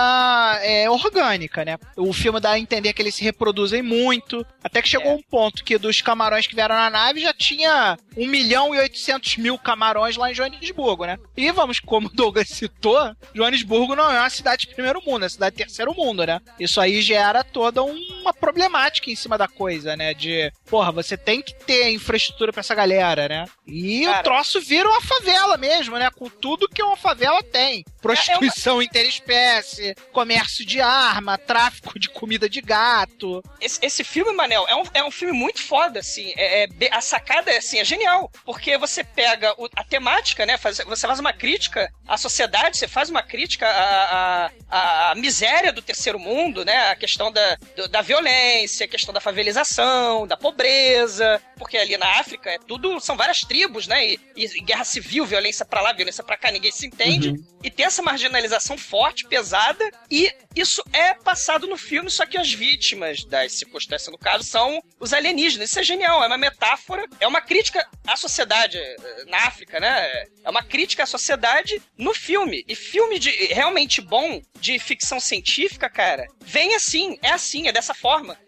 [0.62, 1.78] é, orgânica, né?
[1.96, 5.64] O filme dá a entender que eles se reproduzem muito, até que chegou um ponto
[5.64, 10.16] que dos camarões que vieram na nave já tinha 1 milhão e 800 mil camarões
[10.16, 11.18] lá em Joanesburgo, né?
[11.36, 15.24] E vamos, como o Douglas citou, Joanesburgo não é uma cidade de primeiro mundo, é
[15.24, 16.40] uma cidade de terceiro mundo, né?
[16.58, 17.82] Isso aí gera toda
[18.24, 20.14] uma problemática em cima da coisa, né?
[20.14, 23.44] De, porra, você tem que ter infraestrutura pra essa galera, né?
[23.66, 26.10] E o troço vira uma favela mesmo, né?
[26.10, 27.84] Com tudo que uma favela tem.
[28.00, 33.42] Prostituição interespécie, comércio de arma, tráfico de comida de gato.
[33.60, 36.32] Esse, esse filme, Manel, é um, é um filme muito foda, assim.
[36.36, 38.30] É, é a sacada é, assim, é genial.
[38.44, 40.56] Porque você pega o- a temática, né?
[40.58, 45.72] faz- você faz uma crítica à sociedade, você faz uma crítica à, à- à miséria
[45.72, 46.90] do terceiro mundo, né?
[46.90, 47.56] A questão da,
[47.90, 51.40] da violência, a questão da favelização, da pobreza.
[51.56, 53.00] Porque ali na África é tudo.
[53.00, 54.06] São várias tribos, né?
[54.06, 57.34] E, e guerra civil, violência pra lá, violência pra cá, ninguém se entende.
[57.62, 62.52] E tem essa marginalização forte, pesada, e isso é passado no filme, só que as
[62.52, 65.70] vítimas das circunstâncias, no caso, são os alienígenas.
[65.70, 70.26] Isso é genial, é uma metáfora, é uma crítica à sociedade eh, na África, né?
[70.44, 72.64] É uma crítica à sociedade no filme.
[72.68, 77.94] E filme de realmente bom, de ficção científica, cara, vem assim, é assim, é dessa
[77.94, 78.03] forma.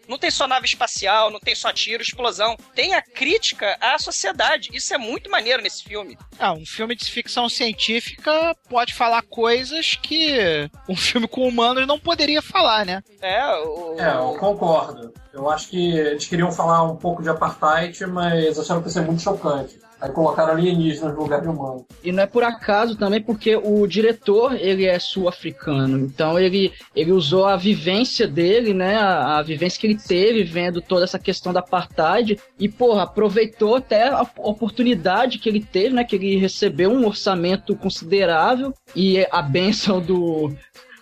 [0.07, 2.55] Não tem só nave espacial, não tem só tiro, explosão.
[2.75, 4.69] Tem a crítica à sociedade.
[4.71, 6.17] Isso é muito maneiro nesse filme.
[6.39, 11.99] Ah, um filme de ficção científica pode falar coisas que um filme com humanos não
[11.99, 13.01] poderia falar, né?
[13.21, 13.95] É, o...
[13.99, 15.13] É, eu concordo.
[15.33, 19.01] Eu acho que eles queriam falar um pouco de apartheid, mas acharam que ia ser
[19.01, 19.79] muito chocante.
[19.99, 21.85] Aí colocaram alienígenas no lugar de humano.
[22.03, 25.97] E não é por acaso também, porque o diretor, ele é sul-africano.
[25.99, 28.95] Então ele, ele usou a vivência dele, né?
[28.97, 32.39] A, a vivência que ele teve vendo toda essa questão da apartheid.
[32.59, 36.03] E, porra, aproveitou até a oportunidade que ele teve, né?
[36.03, 40.53] Que ele recebeu um orçamento considerável e a benção do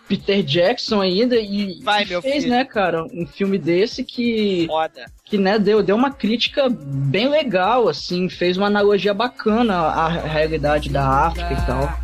[0.08, 1.36] Peter Jackson ainda.
[1.36, 2.56] E, Vai, e meu fez, filho.
[2.56, 5.06] né, cara, um filme desse que Foda.
[5.24, 10.90] que né, deu, deu uma crítica bem legal, assim, fez uma analogia bacana à realidade
[10.90, 12.00] da África e tal.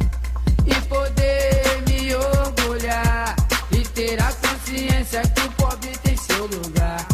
[0.67, 3.35] e poder me orgulhar
[3.71, 7.05] e ter a consciência que o pobre tem seu lugar.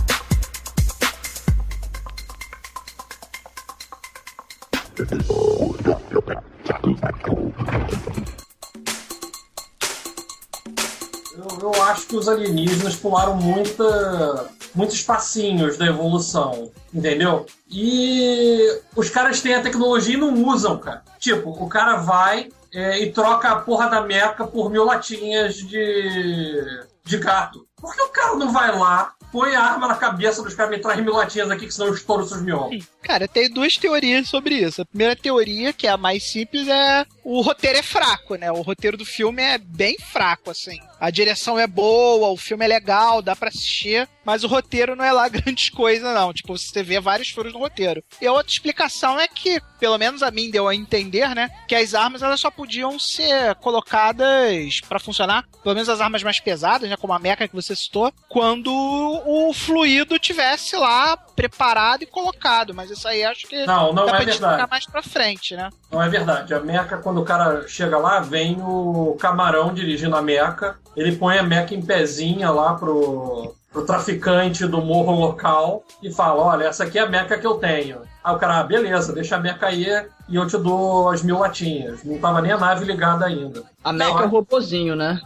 [11.62, 17.46] Eu, acho que os alienígenas pularam muita, muitos espacinhos da evolução, entendeu?
[17.70, 21.04] E os caras têm a tecnologia e não usam, cara.
[21.20, 26.84] Tipo, o cara vai é, e troca a porra da meca por mil latinhas de,
[27.04, 27.67] de gato.
[27.80, 30.82] Por que o cara não vai lá, põe a arma na cabeça dos caras e
[30.82, 32.86] traz mil latinhas aqui que senão eu estouro seus miolos?
[33.04, 34.82] Cara, tem duas teorias sobre isso.
[34.82, 38.52] A primeira teoria, que é a mais simples, é o roteiro é fraco, né?
[38.52, 40.80] O roteiro do filme é bem fraco, assim.
[41.00, 45.06] A direção é boa, o filme é legal, dá pra assistir, mas o roteiro não
[45.06, 46.34] é lá grandes coisas, não.
[46.34, 48.04] Tipo, você vê vários furos no roteiro.
[48.22, 51.50] E a outra explicação é que, pelo menos a mim deu a entender, né?
[51.68, 56.40] Que as armas elas só podiam ser colocadas pra funcionar, pelo menos as armas mais
[56.40, 56.98] pesadas, né?
[56.98, 62.74] Como a meca que você você citou, quando o fluido tivesse lá preparado e colocado.
[62.74, 64.70] Mas isso aí acho que Não, não dá é pra verdade.
[64.70, 65.70] mais pra frente, né?
[65.92, 66.54] Não é verdade.
[66.54, 70.78] A meca, quando o cara chega lá, vem o camarão dirigindo a meca.
[70.96, 76.42] Ele põe a meca em pezinha lá pro, pro traficante do morro local e fala:
[76.42, 78.02] Olha, essa aqui é a meca que eu tenho.
[78.24, 79.86] Aí o cara, ah, beleza, deixa a meca aí
[80.28, 82.04] e eu te dou as mil latinhas.
[82.04, 83.64] Não tava nem a nave ligada ainda.
[83.84, 85.22] A Mecha Não, é o robozinho, né?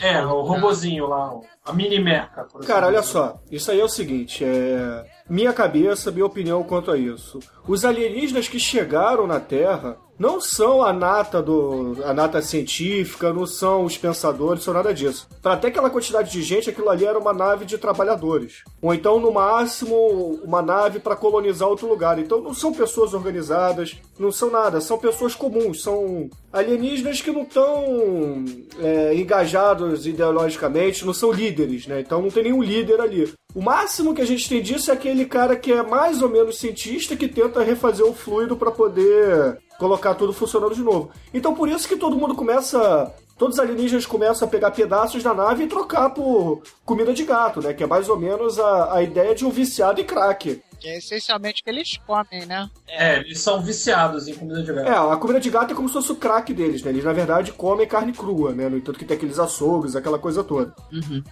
[0.00, 1.32] É, o robozinho lá,
[1.64, 2.44] a mini meca.
[2.44, 5.04] por Cara, olha só, isso aí é o seguinte, é.
[5.28, 7.40] Minha cabeça, minha opinião quanto a isso.
[7.66, 11.96] Os alienígenas que chegaram na Terra não são a nata do.
[12.04, 15.28] a nata científica, não são os pensadores, são nada disso.
[15.42, 18.62] Para até aquela quantidade de gente, aquilo ali era uma nave de trabalhadores.
[18.80, 22.18] Ou então, no máximo, uma nave para colonizar outro lugar.
[22.18, 27.42] Então não são pessoas organizadas, não são nada, são pessoas comuns, são alienígenas que não
[27.42, 28.44] estão
[28.78, 32.00] é, engajados ideologicamente, não são líderes, né?
[32.00, 33.32] Então não tem nenhum líder ali.
[33.54, 36.58] O máximo que a gente tem disso é aquele cara que é mais ou menos
[36.58, 41.10] cientista que tenta refazer o fluido para poder colocar tudo funcionando de novo.
[41.32, 43.12] Então por isso que todo mundo começa.
[43.38, 47.60] Todos os alienígenas começam a pegar pedaços da nave e trocar por comida de gato,
[47.60, 47.74] né?
[47.74, 50.62] Que é mais ou menos a, a ideia de um viciado em crack.
[50.80, 52.68] Que é essencialmente o que eles comem, né?
[52.86, 54.88] É, eles são viciados em comida de gato.
[54.88, 56.90] É, a comida de gato é como se fosse o crack deles, né?
[56.90, 58.68] Eles, na verdade, comem carne crua, né?
[58.68, 60.74] No entanto que tem aqueles açougues, aquela coisa toda.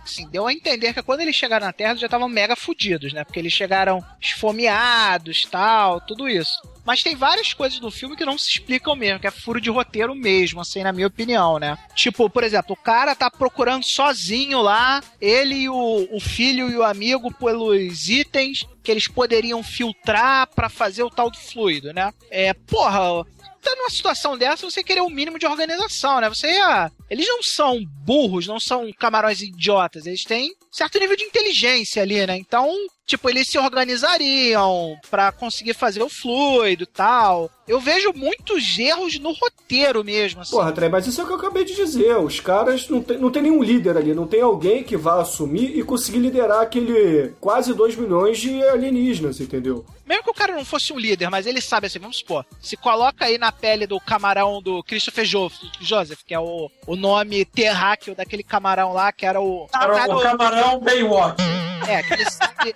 [0.03, 3.13] Assim, deu a entender que quando eles chegaram na Terra, eles já estavam mega fudidos,
[3.13, 3.25] né?
[3.25, 6.61] Porque eles chegaram esfomeados, tal, tudo isso.
[6.85, 9.71] Mas tem várias coisas no filme que não se explicam mesmo, que é furo de
[9.71, 11.79] roteiro mesmo, assim, na minha opinião, né?
[11.95, 16.77] Tipo, por exemplo, o cara tá procurando sozinho lá, ele e o, o filho e
[16.77, 22.13] o amigo pelos itens que eles poderiam filtrar pra fazer o tal do fluido, né?
[22.31, 23.25] É, porra,
[23.63, 26.29] tá numa situação dessa, você querer o mínimo de organização, né?
[26.29, 26.93] Você ia...
[27.09, 32.25] Eles não são burros, não são camarões idiotas, eles têm certo nível de inteligência ali,
[32.27, 32.37] né?
[32.37, 32.71] Então,
[33.07, 37.51] tipo, eles se organizariam pra conseguir fazer o fluido e tal.
[37.67, 40.51] Eu vejo muitos erros no roteiro mesmo, assim.
[40.51, 42.17] Porra, Trey, mas isso é o que eu acabei de dizer.
[42.19, 45.77] Os caras não tem, não tem nenhum líder ali, não tem alguém que vá assumir
[45.77, 49.85] e conseguir liderar aquele quase 2 milhões de alienígenas, entendeu?
[50.07, 52.77] Mesmo que o cara não fosse um líder, mas ele sabe assim, vamos supor, se
[52.77, 57.47] coloca aí na pele do camarão do Christopher jo Joseph, que é o, o nome
[57.47, 59.67] terráqueo daquele camarão lá, que era o.
[59.73, 61.43] Era o camarão Baywatch.
[61.87, 62.73] É, aquele sabe,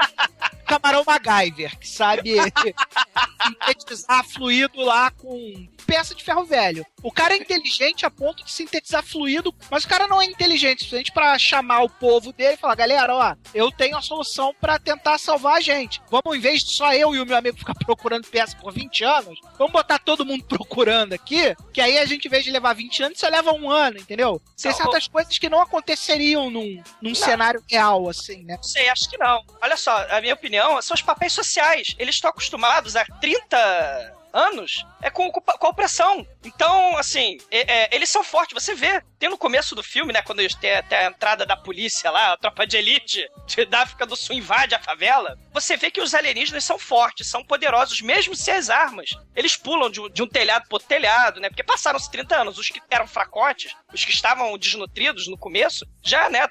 [0.67, 2.35] camarão MacGyver, que sabe
[3.43, 6.85] sintetizar fluido lá com peça de ferro velho.
[7.03, 10.81] O cara é inteligente a ponto de sintetizar fluido, mas o cara não é inteligente
[10.81, 14.55] o suficiente pra chamar o povo dele e falar: galera, ó, eu tenho a solução
[14.61, 16.03] pra tentar salvar a gente.
[16.11, 19.03] Vamos, em vez de só eu e o meu amigo ficar procurando peça por 20
[19.03, 22.75] anos, vamos botar todo mundo procurando aqui, que aí a gente, em vez de levar
[22.75, 24.43] 20 anos, só leva um ano, entendeu?
[24.61, 28.57] Tem Não, certas coisas que não aconteceriam num, num cenário real, assim, né?
[28.57, 29.43] Não sei, acho que não.
[29.63, 31.95] Olha só, a minha opinião são os papéis sociais.
[31.99, 36.27] Eles estão acostumados há 30 anos é com, com, com a opressão.
[36.45, 38.55] Então, assim, é- é, eles são fortes.
[38.55, 41.57] Você vê, tem no começo do filme, né, quando eles têm até a entrada da
[41.57, 45.77] polícia lá, a tropa de elite de- da África do Sul invade a favela, você
[45.77, 49.11] vê que os alienígenas são fortes, são poderosos, mesmo sem as armas.
[49.35, 52.59] Eles pulam de, de um telhado pro outro telhado, né, porque passaram-se 30 anos.
[52.59, 56.49] Os que eram fracotes, os que estavam desnutridos no começo, já, né,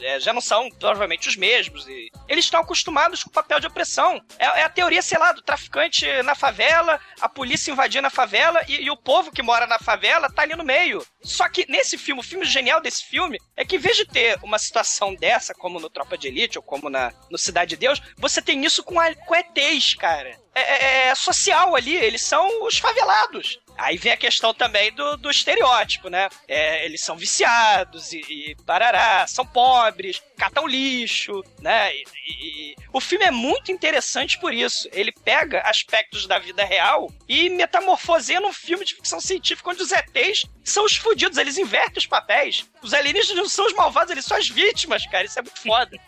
[0.00, 1.86] é, já não são provavelmente os mesmos.
[1.88, 4.20] E eles estão acostumados com o papel de opressão.
[4.38, 8.62] É, é a teoria, sei lá, do traficante na favela, a polícia invadindo a favela
[8.68, 11.04] e, e o povo que mora na favela tá ali no meio.
[11.22, 14.38] Só que nesse filme, o filme genial desse filme é que em vez de ter
[14.42, 18.00] uma situação dessa, como no Tropa de Elite ou como na, no Cidade de Deus,
[18.16, 20.38] você tem isso com, a, com ETs, cara.
[20.54, 23.58] É, é- é social ali, eles são os favelados.
[23.78, 26.28] Aí vem a questão também do, do estereótipo, né?
[26.48, 31.94] É, eles são viciados e, e parará, são pobres, catam lixo, né?
[31.94, 34.88] E, e- e- o filme é muito interessante por isso.
[34.92, 39.92] Ele pega aspectos da vida real e metamorfoseia num filme de ficção científica onde os
[39.92, 42.64] ETs são os fudidos, eles invertem os papéis.
[42.82, 45.24] Os alienígenas não são os malvados, eles são as vítimas, cara.
[45.26, 45.98] Isso é muito foda.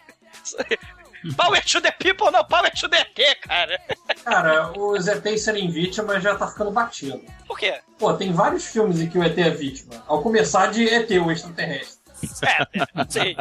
[1.37, 3.81] Power to the people, não, power to the ET, cara.
[4.24, 7.20] Cara, os ETs serem vítimas já tá ficando batido.
[7.46, 7.81] Por quê?
[7.98, 10.02] Pô, tem vários filmes em que o ET é vítima.
[10.07, 11.97] Ao começar de ET, o extraterrestre.
[12.42, 13.37] É, é, sim.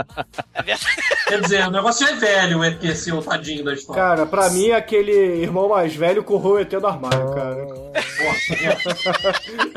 [0.53, 0.95] É verdade.
[1.27, 4.01] Quer dizer, o negócio é velho, o ET ser o tadinho da história.
[4.01, 5.11] Cara, pra mim, aquele
[5.41, 7.67] irmão mais velho correu o ET no armário, cara.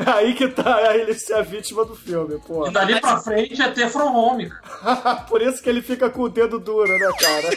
[0.15, 2.67] Aí que tá ele ser a vítima do filme, pô.
[2.67, 4.51] E dali pra frente é ET from home.
[5.27, 7.49] Por isso que ele fica com o dedo duro, né, cara?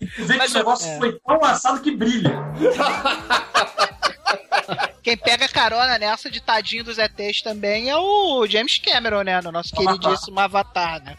[0.00, 2.36] Vê que o negócio foi tão assado que brilha.
[5.06, 9.40] Quem pega carona nessa de tadinho dos ETs também é o James Cameron, né?
[9.40, 11.16] No nosso queridíssimo Avatar, né?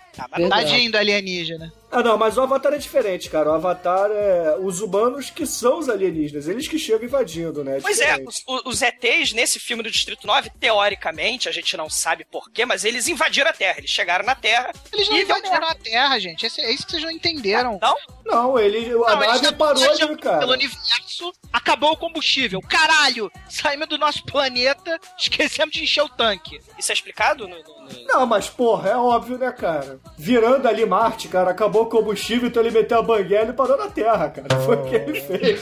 [0.49, 1.73] Tadinho do alienígena.
[1.89, 3.49] Ah, não, mas o Avatar é diferente, cara.
[3.49, 7.79] O Avatar é os humanos que são os alienígenas, eles que chegam invadindo, né?
[7.81, 12.25] Pois é, os, os ETs nesse filme do Distrito 9, teoricamente, a gente não sabe
[12.29, 13.77] porquê, mas eles invadiram a Terra.
[13.79, 14.71] Eles chegaram na Terra.
[14.91, 16.45] Eles não invadiram a Terra, gente.
[16.45, 17.79] Esse- É isso que vocês não entenderam.
[17.81, 17.95] Não?
[18.25, 20.39] Não, ele, a Não, nave já parou ali, cara.
[20.39, 22.61] Pelo universo, acabou o combustível.
[22.61, 23.31] Caralho!
[23.49, 26.59] Saímos do nosso planeta, esquecemos de encher o tanque.
[26.77, 27.47] Isso é explicado?
[27.47, 29.99] No, no- no- Não, mas porra, é óbvio, né, cara?
[30.17, 33.87] Virando ali Marte, cara, acabou o combustível, então ele meteu a banguela e parou na
[33.87, 34.61] Terra, cara.
[34.61, 35.61] Foi o que ele fez,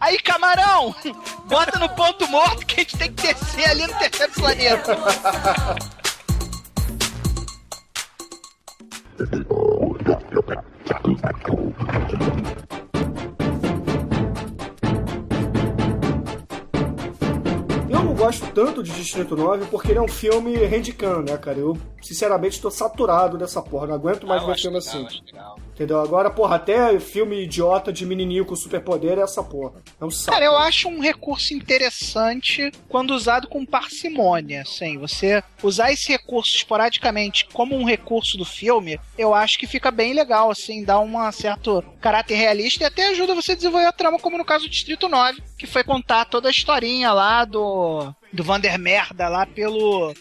[0.00, 0.94] Aí, camarão!
[1.46, 4.96] Bota no ponto morto que a gente tem que descer ali no terceiro planeta.
[18.24, 21.58] gosto tanto de Distrito 9 porque ele é um filme handicam, né, cara?
[21.58, 23.86] Eu, sinceramente, tô saturado dessa porra.
[23.88, 25.06] Não aguento mais Ah, eu ver filme assim.
[25.26, 25.56] legal.
[25.74, 26.00] Entendeu?
[26.00, 29.82] Agora, porra, até filme idiota de menininho com superpoder é essa porra.
[30.00, 30.32] É um saco.
[30.32, 34.96] Cara, eu acho um recurso interessante quando usado com parcimônia, assim.
[34.98, 40.12] Você usar esse recurso esporadicamente como um recurso do filme, eu acho que fica bem
[40.12, 44.18] legal, assim, dá um certo caráter realista e até ajuda você a desenvolver a trama,
[44.18, 48.42] como no caso do Distrito 9, que foi contar toda a historinha lá do do
[48.42, 50.12] Vander Merda lá pelo,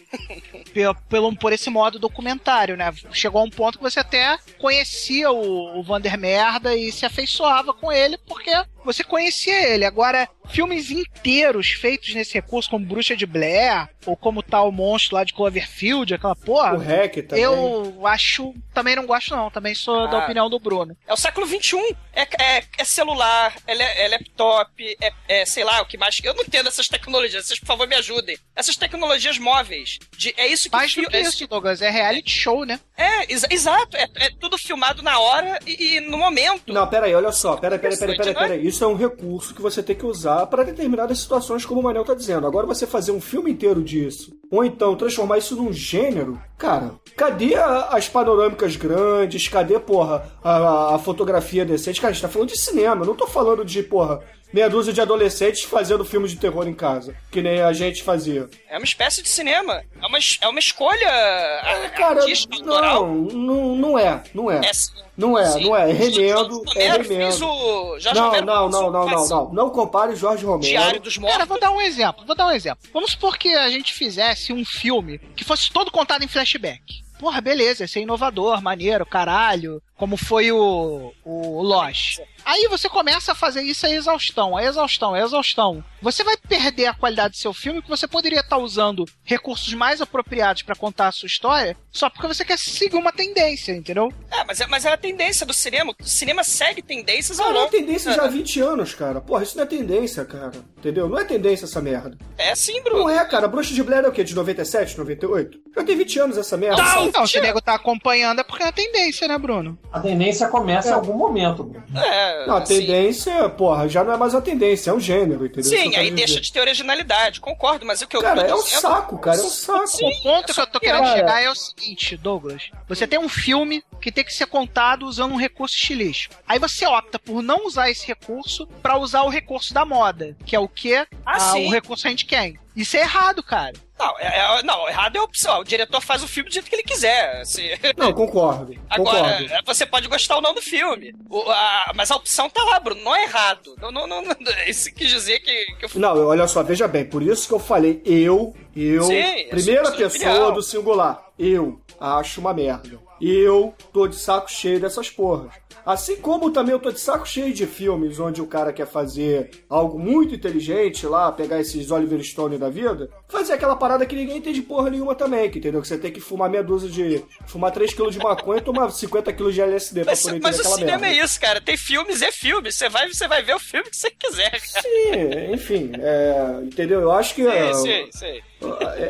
[0.74, 2.94] pelo, pelo por esse modo documentário, né?
[3.12, 7.74] Chegou a um ponto que você até conhecia o, o Vander Merda e se afeiçoava
[7.74, 8.52] com ele porque
[8.86, 9.86] você conhecia ele.
[9.86, 15.24] Agora, filmes inteiros feitos nesse recurso, como Bruxa de Blair, ou como tal monstro lá
[15.24, 16.74] de Cloverfield, aquela porra.
[16.76, 17.44] O Hack também.
[17.44, 18.54] Eu acho.
[18.74, 19.50] Também não gosto, não.
[19.50, 20.24] Também sou da Ah.
[20.24, 20.96] opinião do Bruno.
[21.08, 21.96] É o século XXI.
[22.16, 22.28] É,
[22.58, 26.20] é, é celular, é, é laptop, é, é, sei lá, o que mais.
[26.24, 27.46] Eu não entendo essas tecnologias.
[27.46, 28.38] Vocês, por favor, me ajudem.
[28.56, 29.98] Essas tecnologias móveis.
[30.18, 31.82] De, é isso que Mais do que é isso, Douglas.
[31.82, 32.80] É reality show, né?
[32.98, 33.98] É, exa- exato.
[33.98, 36.72] É, é tudo filmado na hora e, e no momento.
[36.74, 38.68] Não, peraí, olha só, peraí, peraí, peraí, peraí, Interessante, peraí.
[38.74, 42.04] Isso é um recurso que você tem que usar para determinadas situações, como o Manel
[42.04, 42.48] tá dizendo.
[42.48, 47.54] Agora você fazer um filme inteiro disso, ou então transformar isso num gênero, cara, cadê
[47.54, 49.48] as panorâmicas grandes?
[49.48, 52.02] Cadê, porra, a, a fotografia decente?
[52.02, 54.22] Cara, a gente tá falando de cinema, não tô falando de, porra,
[54.54, 58.48] meia dúzia de adolescentes fazendo filmes de terror em casa, que nem a gente fazia.
[58.70, 59.84] É uma espécie de cinema.
[60.00, 62.24] É uma, é uma escolha É, cara,
[62.64, 64.62] não, não, não é, não é.
[64.64, 64.72] É.
[65.16, 65.66] Não é, Sim.
[65.66, 67.46] não é, é remendo, é remendo.
[67.46, 68.00] o.
[68.00, 69.54] Jorge Não, Romero não, não, o não, não, não.
[69.54, 70.68] Não compare Jorge Romero.
[70.68, 71.38] Diário dos Mortos.
[71.38, 72.90] Cara, vou dar um exemplo, vou dar um exemplo.
[72.92, 77.04] Vamos supor que a gente fizesse um filme que fosse todo contado em flashback.
[77.20, 82.20] Porra, beleza, ia ser inovador, maneiro, caralho, como foi o, o Lost.
[82.46, 85.84] Aí você começa a fazer isso a exaustão, a exaustão, a exaustão.
[86.02, 90.02] Você vai perder a qualidade do seu filme que você poderia estar usando recursos mais
[90.02, 94.12] apropriados pra contar a sua história só porque você quer seguir uma tendência, entendeu?
[94.30, 95.94] É, mas é, mas é a tendência do cinema.
[96.00, 97.72] O cinema segue tendências ao Cara, é longo.
[97.72, 99.22] tendência já há 20 anos, cara.
[99.22, 100.52] Porra, isso não é tendência, cara.
[100.78, 101.08] Entendeu?
[101.08, 102.18] Não é tendência essa merda.
[102.38, 103.04] É sim, Bruno.
[103.04, 103.48] Não é, cara.
[103.48, 104.24] Bruxa de Blair é o quê?
[104.24, 105.60] De 97, 98?
[105.76, 106.82] Já tem 20 anos essa merda.
[106.82, 109.78] Não, não, se o nego tá acompanhando é porque é a tendência, né, Bruno?
[109.92, 111.86] A tendência começa em algum momento, Bruno.
[111.98, 115.46] É, Não, a assim, tendência, porra, já não é mais a tendência, é um gênero,
[115.46, 115.64] entendeu?
[115.72, 118.56] Que Sim, aí deixa de ter originalidade, concordo, mas o que eu Cara, tô é
[118.56, 120.06] um dizendo- saco, cara, é um saco.
[120.08, 121.16] o ponto que eu tô querendo Cara.
[121.18, 122.70] chegar é o seguinte, Douglas.
[122.88, 126.36] Você tem um filme que tem que ser contado usando um recurso estilístico.
[126.48, 130.56] Aí você opta por não usar esse recurso pra usar o recurso da moda, que
[130.56, 131.06] é o quê?
[131.26, 131.68] Ah, sim.
[131.68, 132.54] o recurso handcam.
[132.76, 133.74] Isso é errado, cara.
[134.04, 135.60] Não, é, é- não, errado é a opção.
[135.60, 137.42] O diretor faz o filme do jeito que ele quiser.
[137.42, 137.64] assim.
[137.98, 138.76] Não, concordo.
[138.90, 139.54] Agora, concordo.
[139.54, 141.14] é, você pode gostar ou não do filme.
[141.30, 143.02] O- a- mas a opção tá lá, Bruno.
[143.02, 143.76] Não é errado.
[143.82, 144.36] Não, não, não, não-
[144.68, 147.60] isso quis dizer que, que eu Não, olha só, veja bem, por isso que eu
[147.60, 153.02] falei eu, eu, Sim, primeira pessoa do singular, eu acho uma merda.
[153.22, 155.54] Eu tô de saco cheio dessas porras.
[155.86, 159.50] Assim como também eu tô de saco cheio de filmes onde o cara quer fazer
[159.70, 164.38] algo muito inteligente lá, pegar esses Oliver Stone da vida, fazer aquela parada que ninguém
[164.38, 165.82] entende porra nenhuma também, que entendeu?
[165.82, 167.24] Que você tem que fumar meia dúzia de.
[167.48, 171.00] fumar 3kg de maconha e tomar 50kg de LSD Mas, pra poder mas o cinema
[171.00, 171.08] merda.
[171.08, 171.60] é isso, cara.
[171.60, 172.76] Tem filmes e filmes.
[172.76, 174.82] Você vai, você vai ver o filme que você quiser, cara.
[174.82, 177.02] Sim, enfim, é, entendeu?
[177.02, 177.46] Eu acho que.
[177.46, 178.42] é, Sim, sim, sim.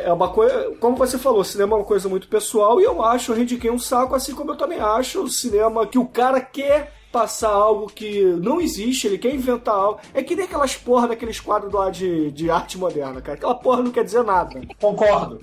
[0.04, 0.74] É uma coisa.
[0.80, 3.78] Como você falou, cinema é uma coisa muito pessoal e eu acho o Handicap um
[3.78, 8.24] saco, assim como eu também acho o cinema que o cara quer passar algo que
[8.24, 10.00] não existe, ele quer inventar algo.
[10.12, 13.38] É que nem aquelas porra daqueles quadros lá de, de arte moderna, cara.
[13.38, 14.60] Aquela porra não quer dizer nada.
[14.80, 15.38] Concordo.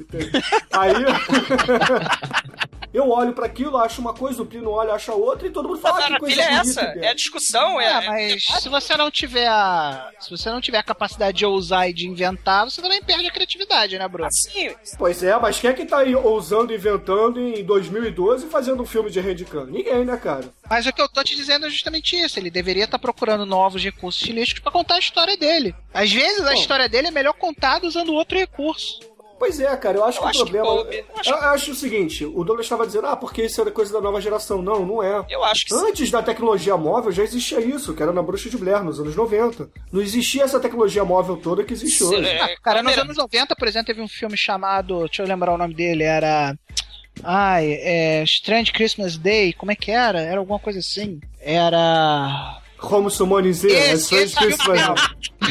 [0.74, 0.94] Aí.
[2.94, 5.80] Eu olho pra aquilo, acho uma coisa, o Plínio olha, acha outra, e todo mundo
[5.80, 7.06] A fala ah, que coisa é essa, cara.
[7.06, 7.88] é a discussão, é.
[7.88, 10.12] Ah, mas se você não tiver a.
[10.20, 13.32] Se você não tiver a capacidade de ousar e de inventar, você também perde a
[13.32, 14.30] criatividade, né, Bruno?
[14.32, 14.76] Sim.
[14.98, 18.86] Pois é, mas quem é que tá aí ousando, inventando em 2012 e fazendo um
[18.86, 19.66] filme de Handicam?
[19.66, 20.46] Ninguém, né, cara?
[20.70, 22.40] Mas o que eu tô te dizendo é justamente isso.
[22.40, 25.74] Ele deveria estar procurando novos recursos estilísticos pra contar a história dele.
[25.94, 26.54] Às vezes a Bom.
[26.54, 29.00] história dele é melhor contada usando outro recurso.
[29.42, 30.76] Pois é, cara, eu acho Eu que acho o que problema.
[30.84, 30.96] coube.
[30.98, 33.72] Eu acho eu, eu acho o seguinte: o Douglas estava dizendo, ah, porque isso é
[33.72, 34.62] coisa da nova geração.
[34.62, 35.26] Não, não é.
[35.28, 35.84] Eu acho que sim.
[35.84, 39.16] Antes da tecnologia móvel já existia isso, que era na Bruxa de Blair, nos anos
[39.16, 39.68] 90.
[39.92, 42.24] Não existia essa tecnologia móvel toda que existe hoje.
[42.24, 45.06] É, Ah, cara, nos anos 90, por exemplo, teve um filme chamado.
[45.08, 46.56] Deixa eu lembrar o nome dele, era.
[47.24, 48.22] Ai, é.
[48.26, 50.22] Strange Christmas Day, como é que era?
[50.22, 51.20] Era alguma coisa assim.
[51.40, 52.61] Era.
[52.82, 54.82] Como Summoning Z, é só isso que isso faz.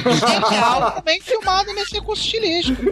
[0.03, 2.83] Genial, também filmado nesse recurso estilístico.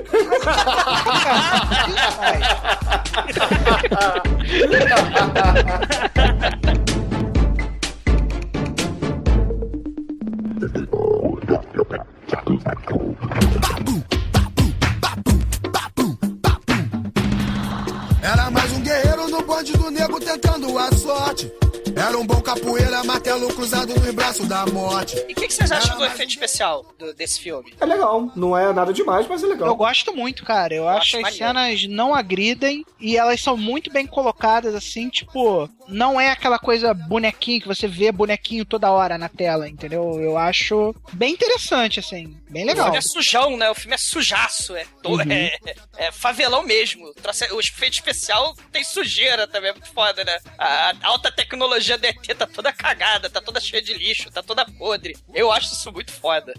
[18.23, 21.51] Era mais um guerreiro no bonde do nego tentando a sorte.
[21.99, 25.17] Era um bom capoeira, martelo cruzado nos braços da morte.
[25.29, 27.75] E o que, que vocês acham do efeito especial do- desse filme?
[27.81, 29.67] É legal, não é nada demais, mas é legal.
[29.69, 30.73] Eu gosto muito, cara.
[30.73, 35.09] Eu, acho acho que as cenas não agridem e elas são muito bem colocadas, assim,
[35.09, 40.21] tipo, não é aquela coisa bonequinho que você vê bonequinho toda hora na tela, entendeu?
[40.21, 42.85] Eu acho bem interessante, assim, bem O legal.
[42.87, 43.71] filme é sujão, né?
[43.71, 45.33] O filme é sujaço, é, to- Uhum.
[45.33, 45.59] é,
[45.97, 47.07] é favelão mesmo.
[47.53, 50.39] O efeito especial tem sujeira também, é muito foda, né?
[50.57, 54.65] A a alta tecnologia ET tá toda cagada, tá toda cheia de lixo, tá toda
[54.79, 55.17] podre.
[55.35, 56.55] Eu acho isso muito foda.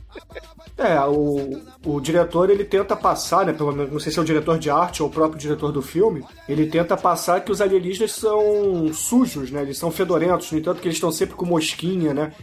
[0.77, 3.51] É, o, o diretor ele tenta passar, né?
[3.53, 5.81] Pelo menos, não sei se é o diretor de arte ou o próprio diretor do
[5.81, 9.61] filme, ele tenta passar que os alienígenas são sujos, né?
[9.61, 12.33] Eles são fedorentos, no entanto que eles estão sempre com mosquinha, né?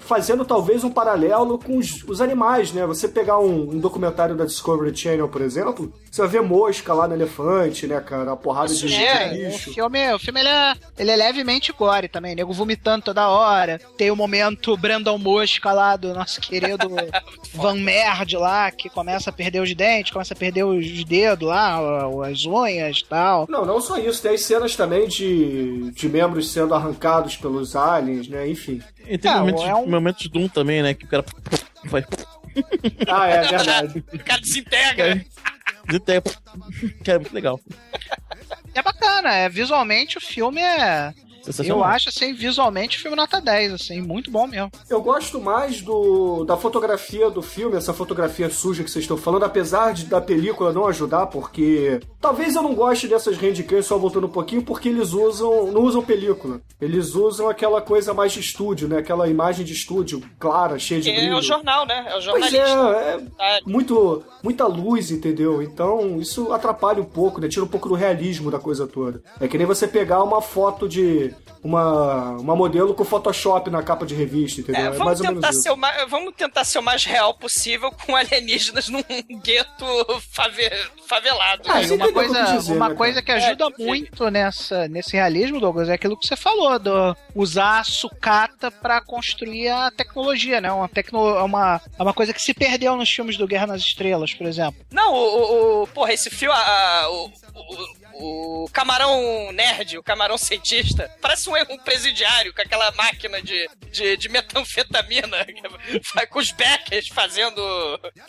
[0.00, 2.86] Fazendo talvez um paralelo com os, os animais, né?
[2.86, 7.08] Você pegar um, um documentário da Discovery Channel, por exemplo, você vai ver mosca lá
[7.08, 8.32] no elefante, né, cara?
[8.32, 9.72] A porrada de, de É, o lixo.
[9.74, 13.80] filme, o filme ele é, ele é levemente gore também, nego vomitando toda hora.
[13.96, 16.88] Tem o momento Brandon Mosca lá do nosso querido
[17.54, 21.78] Van Merd lá, que começa a perder os dentes, começa a perder os dedos lá,
[22.30, 23.46] as unhas e tal.
[23.48, 28.28] Não, não só isso, tem as cenas também de, de membros sendo arrancados pelos aliens,
[28.28, 28.46] né?
[28.48, 28.82] Enfim.
[29.08, 30.92] E tem É, momentos, é um- momentos de Doom também, né?
[30.94, 31.24] Que o cara
[31.88, 32.04] faz.
[33.08, 34.04] Ah, é verdade.
[34.12, 35.24] O cara desintegra.
[35.86, 36.22] Desenterra.
[37.02, 37.58] Que é muito legal.
[38.74, 41.12] É bacana, é, visualmente o filme é.
[41.66, 44.70] Eu acho, assim, visualmente o filme nota 10, assim, muito bom mesmo.
[44.88, 49.44] Eu gosto mais do, da fotografia do filme, essa fotografia suja que vocês estão falando,
[49.44, 54.26] apesar de da película não ajudar, porque talvez eu não goste dessas handcams, só voltando
[54.26, 56.60] um pouquinho, porque eles usam não usam película.
[56.80, 58.98] Eles usam aquela coisa mais de estúdio, né?
[58.98, 61.36] Aquela imagem de estúdio clara, cheia de Que é brilho.
[61.36, 62.04] o jornal, né?
[62.06, 62.56] É o Pois jornalista.
[62.58, 65.62] é, é Ah, muito, muita luz, entendeu?
[65.62, 67.48] Então isso atrapalha um pouco, né?
[67.48, 69.22] Tira um pouco do realismo da coisa toda.
[69.40, 71.29] É que nem você pegar uma foto de
[71.62, 74.80] uma, uma modelo com Photoshop na capa de revista, entendeu?
[74.82, 77.04] É, É, vamos, mais ou menos tentar ser o mais, vamos tentar ser o mais
[77.04, 79.02] real possível com alienígenas num
[79.42, 79.84] gueto
[80.30, 80.70] fave-
[81.06, 81.62] favelado.
[81.68, 81.94] Ah, né?
[81.94, 83.44] uma coisa, dizer, uma né, coisa que cara?
[83.46, 87.84] ajuda É, muito nessa, nesse realismo, Douglas, é aquilo que você falou, do usar a
[87.84, 90.72] sucata pra construir a tecnologia, né?
[90.72, 93.82] Uma, tecno, é uma, é uma coisa que se perdeu nos filmes do Guerra nas
[93.82, 94.80] Estrelas, por exemplo.
[94.90, 96.50] Não, o, o, o- Porra, esse fio.
[96.52, 97.30] a- a- o,
[98.14, 103.68] o, o camarão nerd, o camarão cientista, parece um, um presidiário com aquela máquina de,
[103.90, 105.46] de, de metanfetamina,
[106.30, 107.60] com os backers fazendo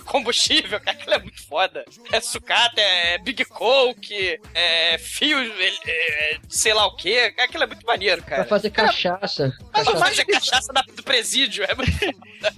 [0.06, 1.86] combustível, cara, aquilo é muito foda.
[2.12, 7.68] É sucata, é Big Coke, é fio, é, é, sei lá o que, aquilo é
[7.68, 8.44] muito maneiro, cara.
[8.44, 9.54] Pra fazer cachaça.
[9.74, 10.06] Mas cachaça.
[10.06, 11.92] fazer cachaça da- do presídio, é muito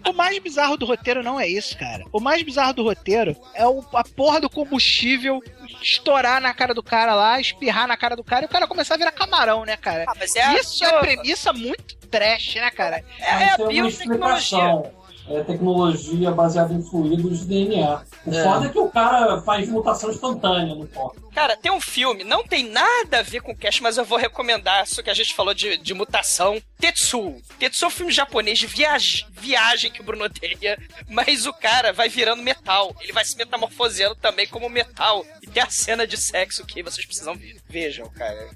[0.07, 2.03] O mais bizarro do roteiro não é isso, cara.
[2.11, 5.41] O mais bizarro do roteiro é o, a porra do combustível
[5.81, 8.95] estourar na cara do cara lá, espirrar na cara do cara e o cara começar
[8.95, 10.05] a virar camarão, né, cara?
[10.07, 13.03] Ah, mas é a- Isso é premissa muito trash, né, cara?
[13.19, 14.83] É, é a uma biotecnologia.
[15.29, 18.01] É tecnologia baseada em fluidos de DNA.
[18.25, 18.43] O É.
[18.43, 21.21] foda é que o cara faz mutação instantânea no corpo.
[21.33, 24.83] Cara, tem um filme, não tem nada a ver com Cash, mas eu vou recomendar
[24.83, 26.61] isso que a gente falou de, de mutação.
[26.77, 27.41] Tetsu.
[27.57, 30.77] Tetsu é um filme japonês de viagem, viagem que o Bruno odeia,
[31.09, 32.95] mas o cara vai virando metal.
[33.01, 35.25] Ele vai se metamorfoseando também como metal.
[35.41, 37.57] E tem a cena de sexo que vocês precisam ver.
[37.67, 38.49] Vejam, cara.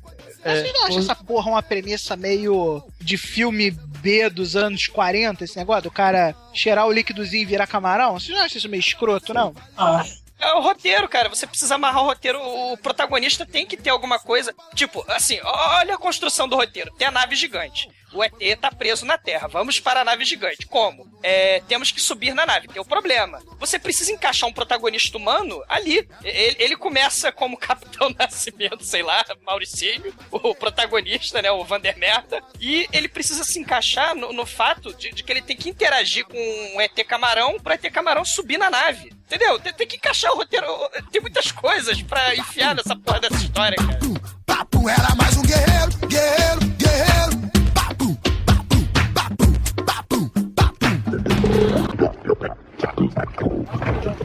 [0.43, 5.43] Mas Você não acha essa porra uma premissa meio de filme B dos anos 40,
[5.43, 8.19] esse negócio do cara cheirar o líquidozinho e virar camarão?
[8.19, 9.53] Você não acha isso meio escroto, não?
[9.75, 10.26] Acho.
[10.39, 11.29] É o roteiro, cara.
[11.29, 12.39] Você precisa amarrar o roteiro.
[12.41, 14.53] O protagonista tem que ter alguma coisa.
[14.75, 16.91] Tipo, assim, olha a construção do roteiro.
[16.93, 17.89] Tem a nave gigante.
[18.13, 19.47] O ET tá preso na Terra.
[19.47, 20.65] Vamos para a nave gigante.
[20.67, 21.07] Como?
[21.21, 22.67] É, temos que subir na nave.
[22.67, 23.41] Tem o problema.
[23.59, 26.07] Você precisa encaixar um protagonista humano ali.
[26.23, 31.51] Ele, ele começa como Capitão Nascimento, sei lá, Mauricinho, o protagonista, né?
[31.51, 32.41] O Vandermerta.
[32.59, 36.25] E ele precisa se encaixar no, no fato de, de que ele tem que interagir
[36.25, 39.16] com o ET Camarão para ET Camarão subir na nave.
[39.27, 39.59] Entendeu?
[39.59, 40.65] Tem, tem que encaixar o roteiro.
[41.11, 43.99] Tem muitas coisas pra enfiar nessa porra dessa história, cara.
[44.45, 47.47] Papo era mais um guerreiro, guerreiro, guerreiro.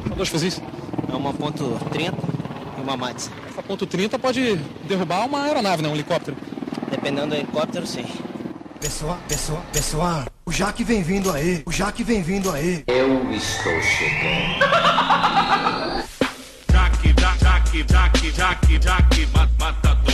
[0.07, 0.63] São dois fuzis?
[1.13, 2.15] É uma ponto .30
[2.79, 3.29] e uma Matz.
[3.51, 4.55] Essa ponto .30 pode
[4.87, 5.89] derrubar uma aeronave, né?
[5.89, 6.37] Um helicóptero.
[6.89, 8.07] Dependendo do helicóptero, sim.
[8.81, 12.85] Pessoal, pessoal, pessoal, o Jaque vem vindo aí, o Jaque vem vindo aí.
[12.87, 14.59] Eu estou chegando.
[16.71, 19.27] Jaque, Jaque, Jaque, Jaque, Jaque,
[19.59, 20.13] matador.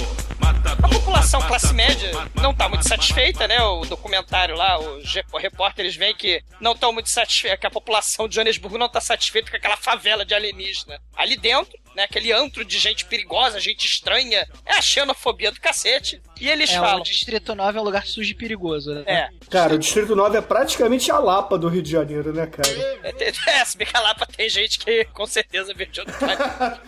[0.80, 3.60] A população classe média não tá muito satisfeita, né?
[3.60, 8.36] O documentário lá, os repórteres veem que não estão muito satisfeitos, que a população de
[8.36, 11.00] Joanesburgo não tá satisfeita com aquela favela de alienígena.
[11.16, 12.04] Ali dentro, né?
[12.04, 14.48] Aquele antro de gente perigosa, gente estranha.
[14.64, 16.22] É a xenofobia do cacete.
[16.40, 17.00] E eles é, falam.
[17.00, 19.02] O Distrito 9 é um lugar sujo e perigoso, né?
[19.06, 19.28] É.
[19.50, 22.68] Cara, o Distrito 9 é praticamente a Lapa do Rio de Janeiro, né, cara?
[23.02, 23.28] É,
[23.60, 26.38] é se bem que a Lapa tem gente que com certeza veio de outro país.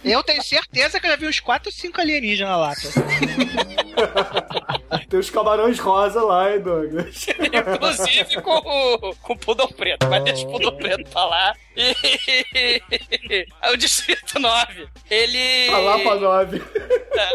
[0.04, 2.80] Eu tenho certeza que eu já vi uns 4 ou 5 alienígenas na Lapa.
[5.08, 7.26] tem os camarões rosa lá, hein, Douglas?
[7.28, 10.08] Inclusive com o, com o pudor preto.
[10.08, 11.54] Vai ter o pudor preto pra lá.
[11.76, 12.82] E
[13.72, 15.68] o Distrito 9, ele.
[15.70, 16.62] A Lapa 9.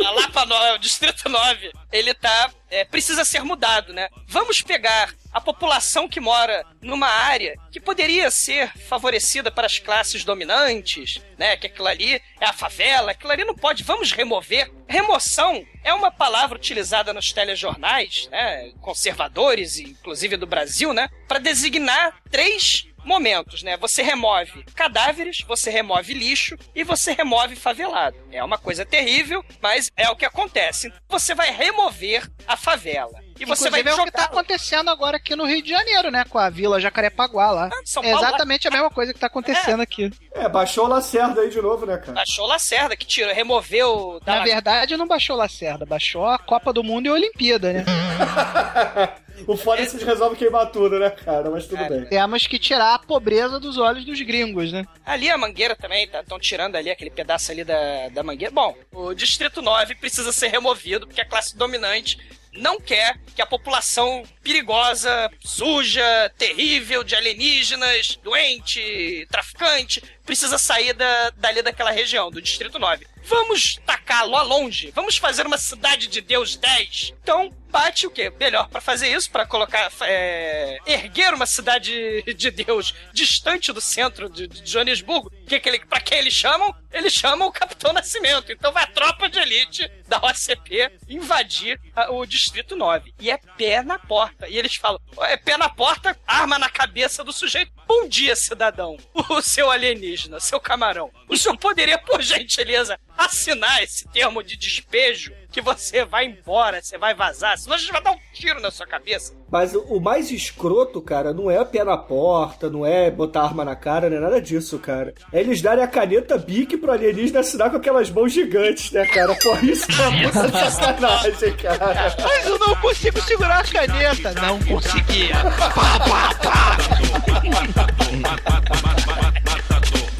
[0.05, 2.51] A Lapa 9, o Distrito 9, ele tá.
[2.69, 4.09] É, precisa ser mudado, né?
[4.27, 10.23] Vamos pegar a população que mora numa área que poderia ser favorecida para as classes
[10.25, 11.55] dominantes, né?
[11.55, 13.83] Que aquilo ali é a favela, aquilo ali não pode.
[13.83, 14.71] Vamos remover.
[14.87, 18.71] Remoção é uma palavra utilizada nos telejornais, né?
[18.81, 21.09] Conservadores, inclusive do Brasil, né?
[21.27, 23.77] Para designar três momentos, né?
[23.77, 28.17] Você remove cadáveres, você remove lixo e você remove favelado.
[28.31, 30.91] É uma coisa terrível, mas é o que acontece.
[31.07, 33.23] Você vai remover a favela.
[33.37, 34.01] E você Inclusive, vai é jogar...
[34.01, 36.23] o que tá acontecendo agora aqui no Rio de Janeiro, né?
[36.29, 37.69] Com a Vila Jacarepaguá lá.
[37.71, 40.09] Ah, São é Paulo, exatamente a mesma coisa que tá acontecendo aqui.
[40.33, 42.13] É, baixou o Lacerda aí de novo, né, cara?
[42.13, 44.21] Baixou o Lacerda, que tirou, removeu...
[44.25, 47.85] Na verdade, não baixou o Lacerda, baixou a Copa do Mundo e a Olimpíada, né?
[49.47, 51.49] o foda é que vocês resolvem queimar tudo, né, cara?
[51.49, 51.89] Mas tudo É.
[51.89, 52.05] bem.
[52.05, 54.85] Temos que tirar a pobreza dos olhos dos gringos, né?
[55.05, 58.53] Ali a mangueira também, estão tirando ali aquele pedaço ali da, da mangueira.
[58.53, 62.17] Bom, o Distrito 9 precisa ser removido porque a classe dominante
[62.57, 66.03] não quer que a população perigosa, suja,
[66.37, 73.05] terrível, de alienígenas, doente, traficante, precisa sair da, dali daquela região, do Distrito 9.
[73.23, 74.91] Vamos tacá-lo a longe.
[74.95, 77.13] Vamos fazer uma cidade de Deus 10.
[77.21, 78.31] Então, bate o quê?
[78.39, 79.91] Melhor para fazer isso, para colocar.
[80.01, 85.29] é, erguer uma cidade de Deus distante do centro de, de Joanesburgo.
[85.47, 86.73] Que que ele, pra quem eles chamam?
[86.91, 88.51] Eles chamam o Capitão Nascimento.
[88.51, 93.13] Então vai a tropa de elite da OCP invadir a- o Distrito 9.
[93.19, 94.47] E é pé na porta.
[94.47, 97.71] E eles falam: é pé na porta, arma na cabeça do sujeito.
[97.87, 98.97] Bom dia, cidadão.
[99.27, 101.11] O seu alienígena, seu camarão.
[101.27, 106.97] O senhor poderia, por gentileza, assinar esse termo de despejo que você vai embora, você
[106.97, 109.33] vai vazar, senão a gente vai dar um tiro na sua cabeça.
[109.49, 113.73] Mas o mais escroto, cara, não é pé na porta, não é botar arma na
[113.73, 115.13] cara, não é nada disso, cara.
[115.31, 119.33] É eles darem a caneta Bic pro alienígena assinar com aquelas mãos gigantes, né, cara?
[119.35, 122.15] Por isso que é uma puta sacanagem, cara.
[122.21, 124.33] Mas eu não consigo segurar a caneta.
[124.33, 125.35] Não conseguia.
[125.57, 126.77] Pá, pá, pá.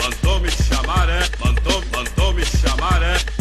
[0.02, 1.20] Mandou me chamar, é?
[1.44, 3.35] Mandou, mandou me chamar, é?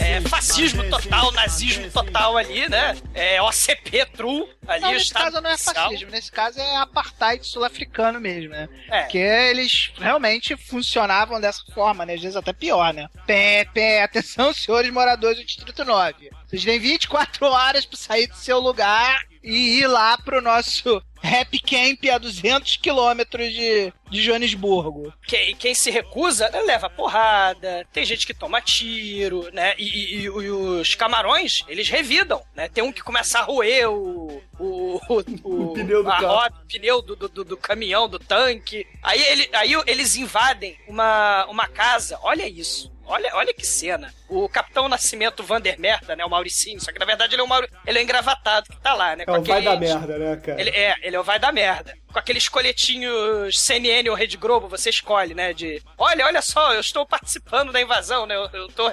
[0.00, 2.96] É fascismo total, nazismo total ali, né?
[3.14, 8.20] É OCP true ali, Não, nesse caso não é fascismo, nesse caso é apartheid sul-africano
[8.20, 8.68] mesmo, né?
[8.90, 9.02] É.
[9.02, 12.14] Porque eles realmente funcionavam dessa forma, né?
[12.14, 13.08] Às vezes até pior, né?
[13.26, 16.30] Pé, pé, atenção, senhores moradores do Distrito 9.
[16.46, 21.58] Vocês têm 24 horas pra sair do seu lugar e ir lá pro nosso Happy
[21.60, 25.12] Camp a 200 quilômetros de, de Joanesburgo.
[25.26, 29.74] Quem, quem se recusa né, leva porrada, tem gente que toma tiro, né?
[29.78, 32.68] E, e- e- e os camarões, eles revidam, né?
[32.68, 34.42] Tem um que começa a roer o.
[34.58, 35.24] O, o,
[35.70, 36.26] o pneu do a carro.
[36.26, 38.86] roda, o pneu do, do, do- do caminhão, do tanque.
[39.02, 42.18] Aí, ele, aí eles invadem uma, uma casa.
[42.22, 42.93] Olha isso.
[43.06, 44.12] Olha, olha que cena.
[44.28, 46.24] O Capitão Nascimento Vandermerda, né?
[46.24, 47.68] O Mauricinho, só que na verdade ele é, o Mauri...
[47.86, 49.24] ele é engravatado que tá lá, né?
[49.26, 50.60] É o vai da merda, né, cara?
[50.60, 51.94] ele, é, ele é o vai da merda.
[52.14, 55.52] Com aqueles coletinhos CNN ou Rede Globo, você escolhe, né?
[55.52, 58.36] De olha, olha só, eu estou participando da invasão, né?
[58.36, 58.88] Eu, eu, tô,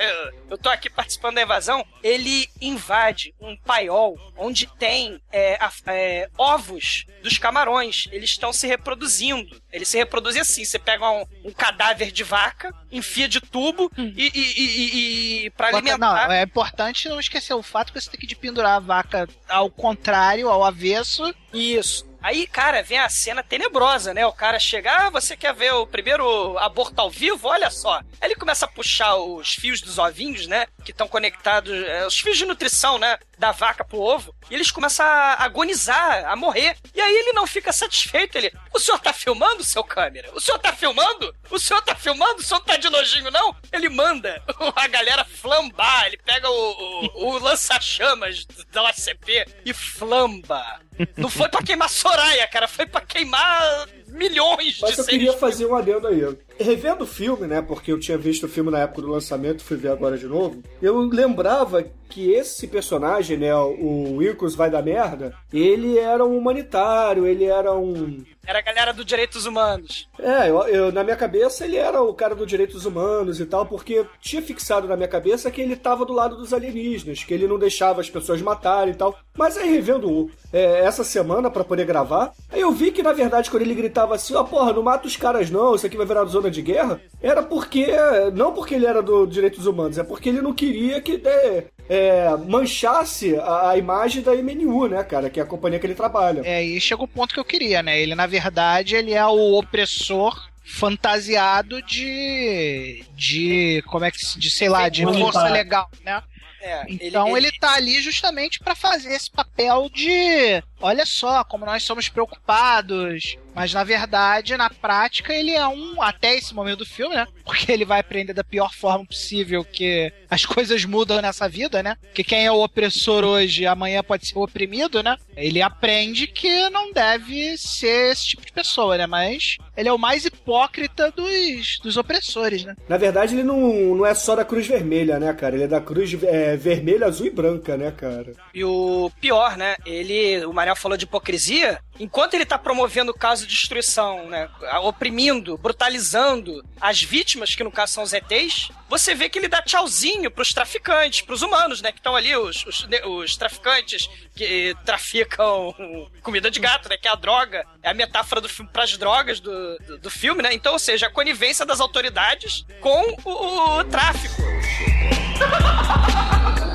[0.49, 1.85] eu tô aqui participando da invasão.
[2.01, 8.07] Ele invade um paiol onde tem é, é, ovos dos camarões.
[8.11, 9.61] Eles estão se reproduzindo.
[9.71, 14.01] Eles se reproduzem assim: você pega um, um cadáver de vaca, enfia de tubo e,
[14.01, 16.27] e, e, e, e pra Bota- alimentar.
[16.27, 19.69] Não, é importante não esquecer o fato que você tem que pendurar a vaca ao
[19.69, 21.31] contrário, ao avesso.
[21.53, 22.09] Isso.
[22.21, 24.25] Aí, cara, vem a cena tenebrosa, né?
[24.25, 27.47] O cara chega, ah, você quer ver o primeiro aborto ao vivo?
[27.47, 27.95] Olha só.
[28.19, 30.67] Aí ele começa a puxar os fios dos ovinhos, né?
[30.85, 33.17] Que estão conectados, é, os fios de nutrição, né?
[33.41, 34.35] Da vaca pro ovo.
[34.51, 36.77] E eles começam a agonizar, a morrer.
[36.93, 38.37] E aí ele não fica satisfeito.
[38.37, 40.29] Ele, o senhor tá filmando, seu câmera?
[40.35, 41.33] O senhor tá filmando?
[41.49, 42.35] O senhor tá filmando?
[42.39, 43.55] O senhor não tá de nojinho, não?
[43.73, 44.43] Ele manda
[44.75, 46.05] a galera flambar.
[46.05, 50.79] Ele pega o, o, o lança-chamas da OCP e flamba.
[51.17, 55.33] Não foi pra queimar Soraya, cara, foi pra queimar milhões Mas de eu seres queria
[55.33, 56.21] fazer um adendo aí.
[56.61, 57.61] Revendo o filme, né?
[57.61, 60.61] Porque eu tinha visto o filme na época do lançamento, fui ver agora de novo.
[60.81, 63.55] Eu lembrava que esse personagem, né?
[63.55, 68.21] O Wilkos vai da merda, ele era um humanitário, ele era um.
[68.45, 70.09] Era a galera dos direitos humanos.
[70.19, 73.65] É, eu, eu- na minha cabeça ele era o cara dos direitos humanos e tal,
[73.65, 77.47] porque tinha fixado na minha cabeça que ele tava do lado dos alienígenas, que ele
[77.47, 79.15] não deixava as pessoas matarem e tal.
[79.37, 83.49] Mas aí revendo é, essa semana pra poder gravar, aí eu vi que na verdade
[83.49, 86.25] quando ele gritava assim, ó, porra, não mata os caras não, isso aqui vai virar
[86.25, 87.87] zona de guerra, era porque,
[88.33, 92.37] não porque ele era do direitos humanos, é porque ele não queria que é, é,
[92.47, 96.41] manchasse a, a imagem da MNU, né, cara, que é a companhia que ele trabalha.
[96.43, 97.99] É, e chega o ponto que eu queria, né?
[97.99, 103.03] Ele, na verdade, ele é o opressor fantasiado de.
[103.15, 103.83] de.
[103.87, 104.53] como é que se diz?
[104.55, 106.21] sei lá, de força legal, né?
[106.63, 111.81] É, Então ele, tá ali justamente pra fazer esse papel de olha só como nós
[111.81, 117.15] somos preocupados, mas na verdade, na prática, ele é um até esse momento do filme,
[117.15, 117.27] né?
[117.43, 121.97] Porque ele vai aprender da pior forma possível que as coisas mudam nessa vida, né?
[122.13, 125.17] Que quem é o opressor hoje, amanhã pode ser o oprimido, né?
[125.35, 129.05] Ele aprende que não deve ser esse tipo de pessoa, né?
[129.05, 132.75] Mas ele é o mais hipócrita dos, dos opressores, né?
[132.87, 135.55] Na verdade, ele não, não é só da Cruz Vermelha, né, cara?
[135.55, 138.33] Ele é da Cruz é, Vermelha, Azul e Branca, né, cara?
[138.53, 139.75] E o pior, né?
[139.85, 141.79] Ele, o Manel falou de hipocrisia.
[141.99, 144.49] Enquanto ele tá promovendo o caso de destruição, né?
[144.83, 149.61] Oprimindo, brutalizando as vítimas, que no caso são os ETs, você vê que ele dá
[149.61, 151.91] tchauzinho pros traficantes, pros humanos, né?
[151.91, 155.73] Que estão ali, os, os, os traficantes que traficam
[156.21, 156.97] comida de gato, né?
[156.97, 157.65] Que é a droga.
[157.83, 160.53] É a metáfora do filme pras drogas do, do, do filme, né?
[160.53, 164.41] Então, ou seja, a conivência das autoridades com o, o tráfico.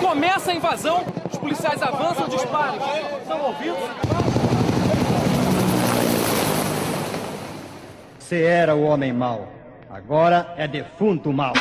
[0.00, 2.78] Começa a invasão, os policiais avançam, disparam.
[3.20, 3.78] Estão ouvidos?
[8.18, 9.48] Você era o homem mau.
[9.90, 11.54] Agora é defunto mau.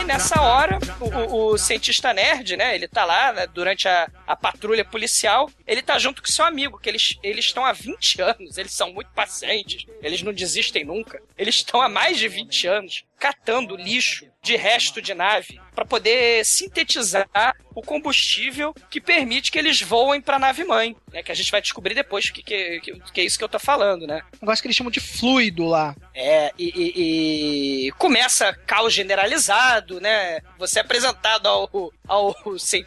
[0.00, 2.74] E nessa hora, o, o- o cientista nerd, né?
[2.74, 5.50] Ele tá lá né, durante a, a patrulha policial.
[5.66, 8.58] Ele tá junto com seu amigo, que eles eles estão há 20 anos.
[8.58, 9.86] Eles são muito pacientes.
[10.02, 11.20] Eles não desistem nunca.
[11.36, 16.44] Eles estão há mais de 20 anos catando lixo de resto de nave para poder
[16.44, 21.22] sintetizar o combustível que permite que eles voem para a nave mãe, né?
[21.22, 23.58] Que a gente vai descobrir depois que, que, que, que é isso que eu tô
[23.58, 24.22] falando, né?
[24.36, 25.94] Um negócio que eles chamam de fluido lá.
[26.14, 30.40] É, e, e- e começa caos generalizado, né?
[30.58, 32.34] Você é apresentado ao, ao,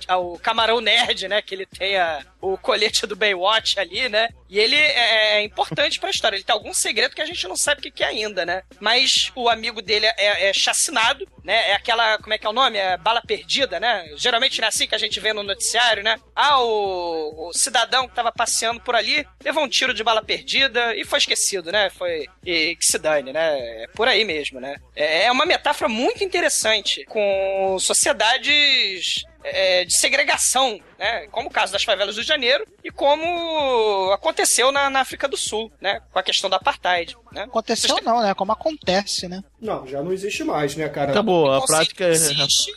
[0.08, 1.42] ao camarão nerd, né?
[1.42, 4.30] Que ele tem a- o colete do Baywatch ali, né?
[4.50, 6.36] E ele é importante pra história.
[6.36, 8.64] Ele tem algum segredo que a gente não sabe o que, que é ainda, né?
[8.80, 11.70] Mas o amigo dele é, é chacinado, né?
[11.70, 12.78] É aquela, como é que é o nome?
[12.78, 14.12] É bala perdida, né?
[14.18, 16.18] Geralmente não é assim que a gente vê no noticiário, né?
[16.36, 20.96] Ah, o, o cidadão que tava passeando por ali levou um tiro de bala perdida
[20.96, 21.90] e foi esquecido, né?
[21.90, 22.26] Foi.
[22.46, 23.84] E que se dane, né?
[23.84, 24.78] É por aí mesmo, né?
[24.96, 31.28] É é uma metáfora muito interessante com sociedades é, de segregação, né?
[31.32, 35.28] Como o caso das favelas do Rio de Janeiro e como aconteceu na, na África
[35.28, 36.00] do Sul, né?
[36.12, 37.44] Com a questão da apartheid, né?
[37.44, 38.34] Aconteceu não, né?
[38.34, 39.44] Como acontece, né?
[39.60, 41.12] Não, já não existe mais, né, cara?
[41.12, 42.10] Acabou, a Conceito prática é.
[42.10, 42.74] existe,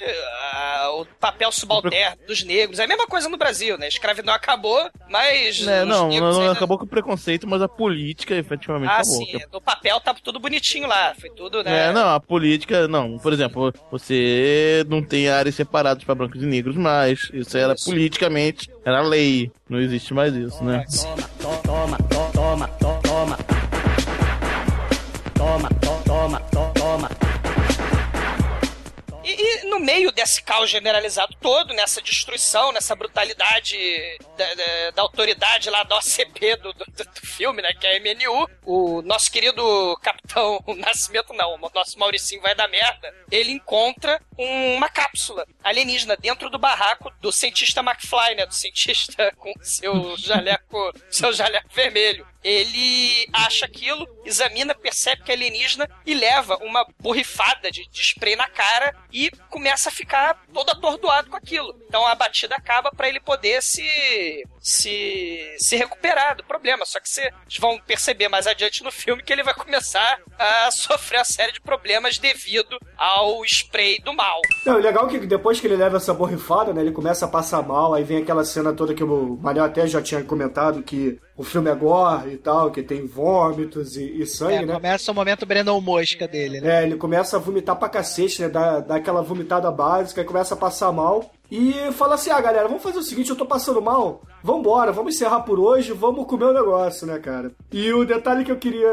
[0.52, 2.78] ah, o papel subalterno dos negros.
[2.78, 3.86] É a mesma coisa no Brasil, né?
[3.86, 5.66] A escravidão acabou, mas.
[5.66, 9.16] É, não, não, não ainda- acabou com o preconceito, mas a política efetivamente Ah, acabou.
[9.26, 9.38] sim.
[9.52, 11.14] No papel tá tudo bonitinho lá.
[11.18, 11.88] Foi tudo, né?
[11.88, 13.18] É, não, a política, não.
[13.18, 17.30] Por exemplo, você não tem áreas separadas para brancos e negros negros mais.
[17.32, 19.50] Isso era politicamente, era lei.
[19.68, 20.84] Não existe mais isso, né?
[21.40, 21.98] Toma, toma,
[22.32, 22.68] toma, toma,
[23.02, 23.54] toma.
[25.34, 25.68] Toma,
[26.04, 26.40] toma,
[26.74, 27.10] toma.
[29.24, 33.76] E, e, no meio desse caos generalizado todo, nessa destruição, nessa brutalidade
[34.36, 37.72] da, da, da autoridade lá da OCP do, do, do, filme, né?
[37.72, 42.68] Que é a MNU, o nosso querido capitão Nascimento, não, o nosso Mauricinho vai dar
[42.68, 43.12] merda.
[43.30, 48.46] Ele encontra uma cápsula alienígena dentro do barraco do cientista McFly, né?
[48.46, 52.26] Do cientista com seu jaleco, seu jaleco vermelho.
[52.42, 58.36] Ele acha aquilo, examina, percebe que é alienígena e leva uma borrifada de, de spray
[58.36, 61.74] na cara e começa a ficar todo atordoado com aquilo.
[61.88, 66.84] Então a batida acaba pra ele poder se, se se recuperar do problema.
[66.84, 71.18] Só que vocês vão perceber mais adiante no filme que ele vai começar a sofrer
[71.18, 74.23] uma série de problemas devido ao spray do mal.
[74.66, 77.28] Não, o legal é que depois que ele leva essa borrifada, né, ele começa a
[77.28, 81.18] passar mal, aí vem aquela cena toda que o Manel até já tinha comentado que
[81.36, 84.74] o filme é gore e tal, que tem vômitos e, e sangue, É, né?
[84.74, 86.82] começa o momento Brandon Mosca dele, né?
[86.82, 88.48] É, ele começa a vomitar pra cacete, né?
[88.48, 91.30] Dá, dá aquela vomitada básica, aí começa a passar mal.
[91.50, 95.14] E fala assim: ah, galera, vamos fazer o seguinte, eu tô passando mal, vambora, vamos
[95.14, 97.52] encerrar por hoje, vamos comer o negócio, né, cara?
[97.70, 98.88] E o detalhe que eu queria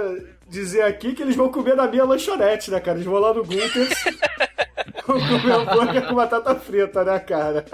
[0.52, 2.98] dizer aqui que eles vão comer na minha lanchonete, né, cara?
[2.98, 4.04] Eles vão lá no Gunters.
[5.08, 7.66] vão comer hambúrguer com batata frita, né, cara?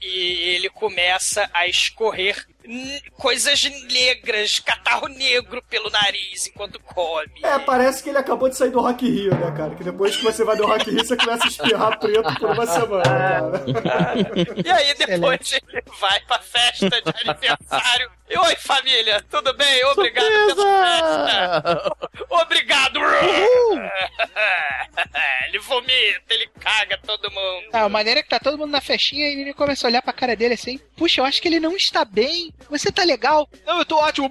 [0.00, 2.46] E ele começa a escorrer
[3.14, 7.40] coisas negras, catarro negro pelo nariz enquanto come.
[7.42, 9.74] É, parece que ele acabou de sair do Rock Rio, né, cara?
[9.74, 12.66] Que depois que você vai do Rock Rio, você começa a espirrar preto por uma
[12.66, 14.32] semana, cara.
[14.64, 18.19] E aí depois ele vai pra festa de aniversário.
[18.30, 19.84] E, Oi, família, tudo bem?
[19.86, 21.96] Obrigado pela festa.
[22.30, 23.00] Obrigado.
[25.48, 27.70] ele vomita, ele caga todo mundo.
[27.72, 30.12] Ah, a maneira que tá todo mundo na festinha e ele começa a olhar pra
[30.12, 30.78] cara dele assim.
[30.96, 32.54] Puxa, eu acho que ele não está bem.
[32.70, 33.48] Você tá legal?
[33.66, 34.30] Não, eu tô ótimo.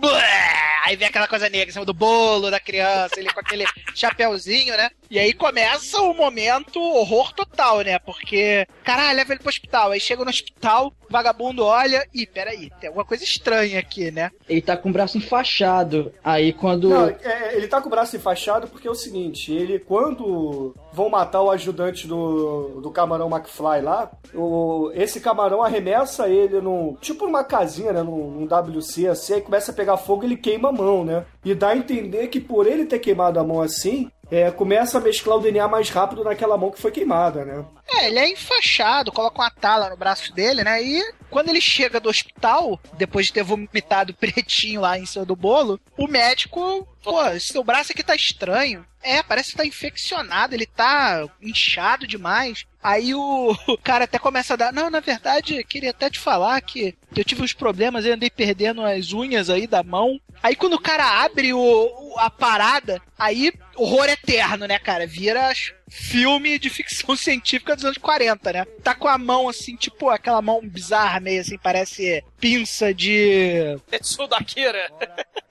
[0.86, 4.78] Aí vem aquela coisa negra em cima do bolo da criança, ele com aquele chapéuzinho,
[4.78, 4.90] né?
[5.10, 7.98] E aí começa o momento horror total, né?
[7.98, 9.90] Porque, caralho, leva ele pro hospital.
[9.90, 14.30] Aí chega no hospital, o vagabundo olha e, peraí, tem alguma coisa estranha aqui, né?
[14.48, 16.14] Ele tá com o braço enfaixado.
[16.24, 16.90] Aí quando.
[16.90, 21.10] Não, é, ele tá com o braço enfaixado porque é o seguinte, ele quando vão
[21.10, 26.96] matar o ajudante do, do camarão McFly lá, o, esse camarão arremessa ele num.
[27.02, 28.04] Tipo numa casinha, né?
[28.04, 31.26] Num, num WC assim, aí começa a pegar fogo e ele queima a mão, né?
[31.44, 35.02] E dá a entender que por ele ter queimado a mão assim, é, começa a
[35.02, 37.66] mesclar o DNA mais rápido naquela mão que foi queimada, né?
[37.92, 40.82] É, ele é enfaixado, coloca uma tala no braço dele, né?
[40.82, 45.36] E quando ele chega do hospital, depois de ter vomitado pretinho lá em cima do
[45.36, 48.86] bolo, o médico, pô, seu braço aqui tá estranho.
[49.02, 52.66] É, parece que tá infeccionado, ele tá inchado demais.
[52.84, 54.74] Aí o, o cara até começa a dar.
[54.74, 58.84] Não, na verdade, queria até te falar que eu tive uns problemas, eu andei perdendo
[58.84, 60.20] as unhas aí da mão.
[60.42, 65.06] Aí quando o cara abre o, o- a parada, aí horror eterno, né, cara?
[65.08, 65.52] Vira
[65.90, 68.66] filme de ficção científica dos anos 40, né?
[68.84, 73.78] Tá com a mão assim, tipo aquela mão bizarra, meio assim, parece pinça de.
[73.90, 74.90] Tetsudo Akira.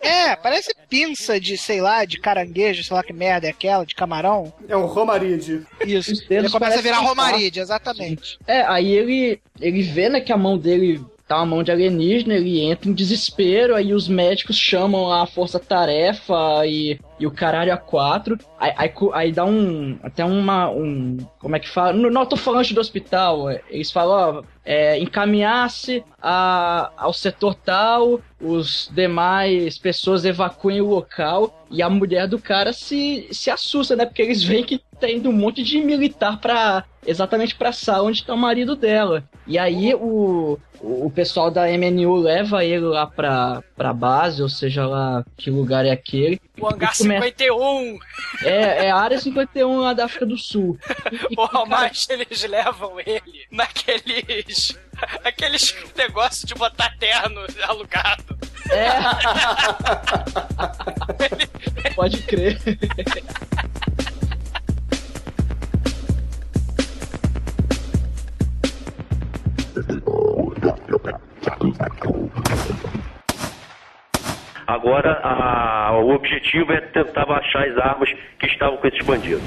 [0.00, 3.94] É, parece pinça de, sei lá, de caranguejo, sei lá que merda é aquela, de
[3.94, 4.52] camarão.
[4.68, 5.66] É um Romaride.
[5.84, 6.12] Isso.
[6.30, 8.38] Ele começa a virar Romaride, exatamente.
[8.46, 12.34] É, aí ele, ele vê, né, que a mão dele tá uma mão de alienígena,
[12.34, 17.76] ele entra em desespero, aí os médicos chamam a força-tarefa e, e o caralho a
[17.76, 21.92] quatro, aí, aí, aí dá um, até uma, um, como é que fala?
[21.92, 28.90] No, no alto-falante do hospital, é, eles falam, ó, é, encaminhar-se ao setor tal, os
[28.92, 34.22] demais pessoas evacuem o local, e a mulher do cara se, se assusta, né, porque
[34.22, 38.34] eles veem que tá indo um monte de militar pra, exatamente pra sala onde tá
[38.34, 39.24] o marido dela.
[39.46, 44.86] E aí o, o pessoal da MNU leva ele lá pra, pra base, ou seja
[44.86, 46.40] lá que lugar é aquele.
[46.60, 47.98] O hangar E come- 51.
[48.44, 50.78] É, é a área 51 lá da África do Sul.
[51.34, 54.76] Porra, mas eles levam ele naqueles.
[55.24, 58.36] Aqueles negócios de botar terno alugado.
[58.70, 58.98] É.
[61.94, 62.58] Pode crer.
[74.66, 79.42] Agora, a- o objetivo é tentar baixar as armas que estavam com esses bandidos.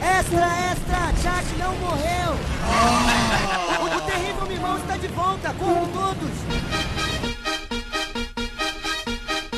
[0.00, 1.12] Extra, extra!
[1.22, 2.32] Jack não morreu!
[3.80, 5.52] O, o terrível Mimão está de volta!
[5.54, 6.30] Corram todos!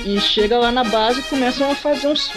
[0.07, 2.31] E chega lá na base e começam a fazer uns.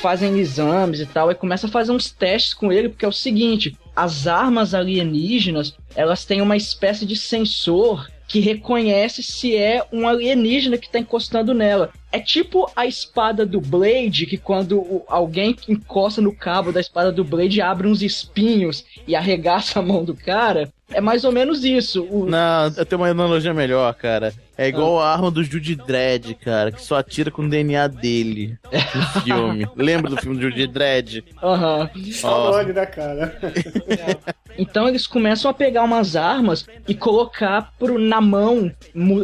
[0.00, 3.12] fazem exames e tal, e começa a fazer uns testes com ele, porque é o
[3.12, 10.08] seguinte: as armas alienígenas elas têm uma espécie de sensor que reconhece se é um
[10.08, 11.90] alienígena que está encostando nela.
[12.10, 17.22] É tipo a espada do Blade, que quando alguém encosta no cabo da espada do
[17.22, 20.72] Blade abre uns espinhos e arregaça a mão do cara.
[20.90, 22.04] É mais ou menos isso.
[22.10, 24.32] O- Não, eu tenho uma analogia melhor, cara.
[24.64, 28.56] É igual a arma do Judy Dredd, cara, que só atira com o DNA dele
[28.94, 29.66] no filme.
[29.76, 31.24] Lembra do filme do Judy Dredd?
[31.42, 31.90] Aham.
[31.96, 33.38] Stallone, né, cara?
[34.58, 38.70] Então eles começam a pegar umas armas e colocar pro, na mão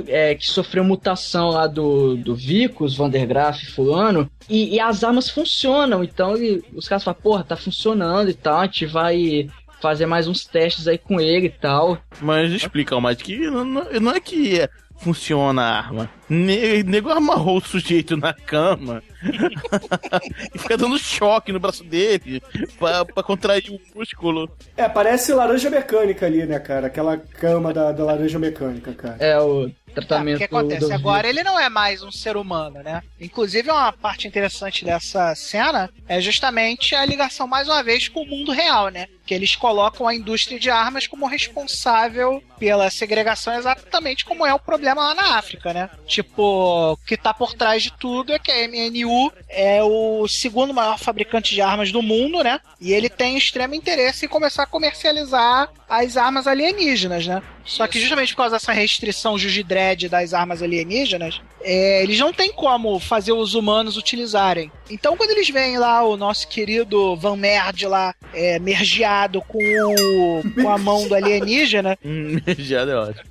[0.06, 6.02] é, que sofreu mutação lá do, do Vicus, Vandergraaf, fulano, e, e as armas funcionam.
[6.02, 9.48] Então ele- os caras falam, porra, tá funcionando e tal, a gente vai
[9.82, 11.98] fazer mais uns testes aí com ele e tal.
[12.22, 16.10] Mas explica, mas que não, não não é que é- funciona a arma.
[16.28, 19.02] Ne- Nego amarrou o sujeito na cama
[20.54, 22.42] e fica dando choque no braço dele
[22.78, 24.50] pra, pra contrair o músculo.
[24.76, 26.88] É, parece laranja mecânica ali, né, cara?
[26.88, 29.16] Aquela cama da, da laranja mecânica, cara.
[29.20, 33.02] É o O tratamento que acontece agora, ele não é mais um ser humano, né?
[33.20, 38.26] Inclusive, uma parte interessante dessa cena é justamente a ligação, mais uma vez, com o
[38.26, 39.06] mundo real, né?
[39.26, 44.58] Que eles colocam a indústria de armas como responsável pela segregação, exatamente como é o
[44.58, 45.90] problema lá na África, né?
[46.06, 50.72] Tipo, o que tá por trás de tudo é que a MNU é o segundo
[50.72, 52.60] maior fabricante de armas do mundo, né?
[52.80, 57.42] E ele tem extremo interesse em começar a comercializar as armas alienígenas, né?
[57.64, 62.52] Só que justamente por causa dessa restrição Jujidred das armas alienígenas, é, eles não têm
[62.52, 64.70] como fazer os humanos utilizarem.
[64.90, 70.42] Então, quando eles veem lá o nosso querido Van Merd lá, é, mergeado com, o-
[70.62, 73.24] com a mão do alienígena, Hum, já é ótimo.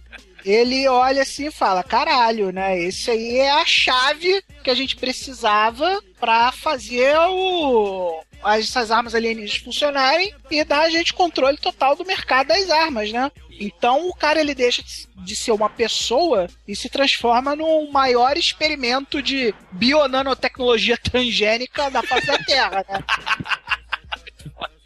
[0.46, 2.80] ele olha assim e fala: caralho, né?
[2.80, 8.20] Esse aí é a chave que a gente precisava pra fazer o.
[8.46, 13.32] Essas armas alienígenas funcionarem e dar a gente controle total do mercado das armas, né?
[13.60, 14.84] Então o cara ele deixa
[15.16, 22.28] de ser uma pessoa e se transforma no maior experimento de bionanotecnologia transgênica da face
[22.28, 23.04] da Terra, né?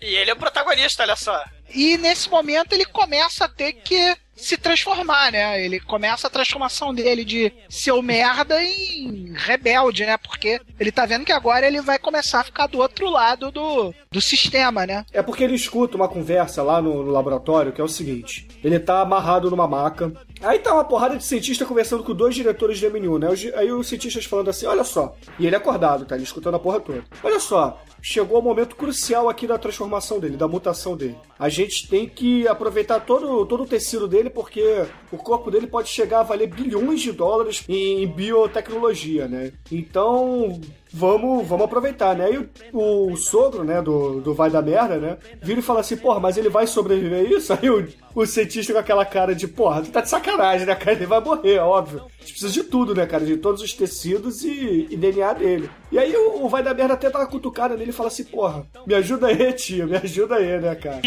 [0.02, 1.43] E ele é o protagonista, olha só.
[1.70, 5.64] E nesse momento ele começa a ter que se transformar, né?
[5.64, 10.18] Ele começa a transformação dele de seu merda em rebelde, né?
[10.18, 13.94] Porque ele tá vendo que agora ele vai começar a ficar do outro lado do,
[14.12, 15.06] do sistema, né?
[15.14, 18.80] É porque ele escuta uma conversa lá no, no laboratório que é o seguinte: ele
[18.80, 20.12] tá amarrado numa maca.
[20.42, 23.30] Aí tá uma porrada de cientista conversando com dois diretores de MNU, né?
[23.30, 25.16] Os- Aí os cientistas falando assim: olha só.
[25.39, 26.16] E ele acordado, tá?
[26.16, 27.04] Ele escutando a porra toda.
[27.24, 27.80] Olha só.
[28.04, 31.16] Chegou o momento crucial aqui da transformação dele, da mutação dele.
[31.38, 35.88] A gente tem que aproveitar todo, todo o tecido dele, porque o corpo dele pode
[35.89, 39.52] chegar a valer bilhões de dólares em, em biotecnologia, né?
[39.72, 40.60] Então,
[40.94, 42.30] vamos, vamos aproveitar, né?
[42.32, 42.38] E
[42.74, 45.18] o, o sogro, né, do, do vai da merda, né?
[45.42, 47.54] Vira e fala assim, porra, mas ele vai sobreviver a isso?
[47.62, 50.94] Aí o, o cientista com aquela cara de, porra, tá de sacanagem, né, cara?
[50.94, 52.00] Ele vai morrer, óbvio.
[52.00, 53.26] A gente precisa de tudo, né, cara?
[53.26, 55.70] De todos os tecidos e, e DNA dele.
[55.92, 58.24] E aí o, o vai da merda até dá uma cutucada nele e fala assim,
[58.24, 61.02] porra, me ajuda aí, tio, me ajuda aí, né, cara?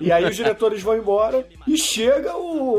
[0.00, 2.78] e aí os diretores vão embora e chega o-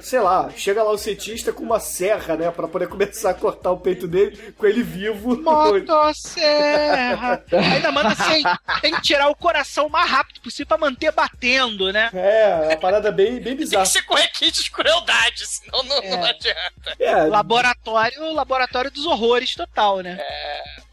[0.00, 3.70] sei lá, chega lá o cientista com uma serra, né, pra poder começar a cortar
[3.70, 5.36] o peito dele com ele vivo.
[5.42, 7.42] Motosserra!
[7.52, 8.42] Ainda manda assim,
[8.80, 12.10] tem que tirar o coração o mais rápido possível pra manter batendo, né?
[12.12, 13.84] É, a parada bem, bem Tem bizarra.
[13.84, 16.96] que ser com requinte de crueldade, senão não, não adianta.
[16.98, 20.18] É, Laboratório, laboratório dos horrores total, né?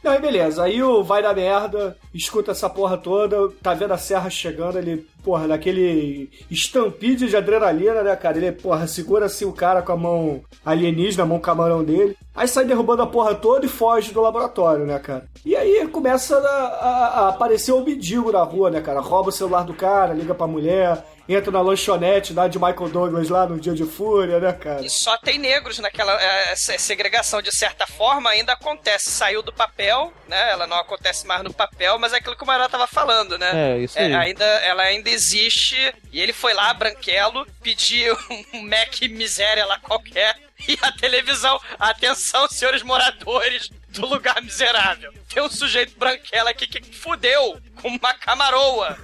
[0.03, 0.63] Não, aí beleza.
[0.63, 5.05] Aí o vai da merda, escuta essa porra toda, tá vendo a serra chegando, ele,
[5.23, 8.37] porra, naquele estampide de adrenalina, né, cara?
[8.37, 12.15] Ele, porra, segura assim o cara com a mão alienígena, a mão camarão dele.
[12.33, 15.25] Aí sai derrubando a porra toda e foge do laboratório, né, cara?
[15.45, 19.01] E aí começa a, a- a aparecer o mendigo na rua, né, cara?
[19.01, 23.29] Rouba o celular do cara, liga pra mulher, entra na lanchonete lá de Michael Douglas
[23.29, 24.81] lá no Dia de Fúria, né, cara?
[24.85, 26.19] E só tem negros naquela.
[26.21, 29.09] é, Essa segregação, de certa forma, ainda acontece.
[29.09, 30.51] Saiu do papel, né?
[30.51, 33.51] Ela não acontece mais no papel, mas é aquilo que o Mará tava falando, né?
[33.53, 34.13] É, isso aí.
[34.13, 35.75] ainda, ela ainda existe.
[36.11, 38.17] E ele foi lá, branquelo, pediu
[38.53, 40.35] um Mac miséria lá qualquer.
[40.67, 45.13] E a televisão, atenção, senhores moradores do lugar miserável.
[45.33, 48.97] Tem um sujeito branquelo aqui que fudeu com uma camaroa.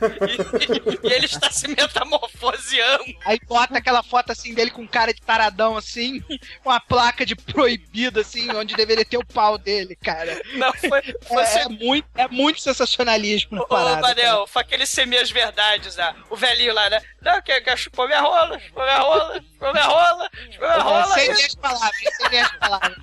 [1.03, 3.03] E, e ele está se metamorfoseando.
[3.25, 6.21] Aí bota aquela foto assim dele com cara de taradão assim,
[6.63, 10.41] com a placa de proibido assim, onde deveria ter o pau dele, cara.
[10.53, 14.01] Não, foi, foi É, sem- é muito, é muito sensacionalismo na Ô, parada.
[14.01, 16.15] Manel, foi aquele semi as verdades, ah.
[16.29, 17.01] O velhinho lá, né?
[17.21, 19.41] Não, quer, quer chupou minha rola, chupou minha rola.
[19.57, 21.13] Espremeu a rola, espremeu a rola.
[21.15, 22.97] Sem e- minhas palavras, sem minhas palavras.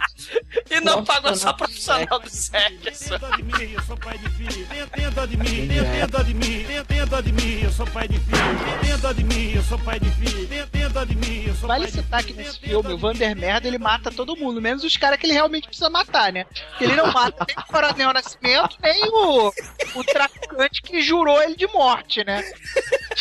[0.71, 3.15] E não pagou só profissional do sexo.
[3.15, 4.67] Eu sou pai de filho.
[5.13, 5.69] Dó de mim,
[6.11, 6.67] dó de mim,
[7.09, 8.99] dó de mim, eu sou pai de filho.
[8.99, 10.65] Dó de mim, eu sou pai de filho.
[10.93, 13.67] Dó de mim, eu sou Vale pai de citar que nesse filme, o Vander Merda,
[13.67, 16.45] ele mata todo mundo, menos os caras que ele realmente precisa matar, né?
[16.45, 19.53] Porque ele não mata nem o Coronel Nascimento, nem o,
[19.97, 22.45] o traficante que jurou ele de morte, né?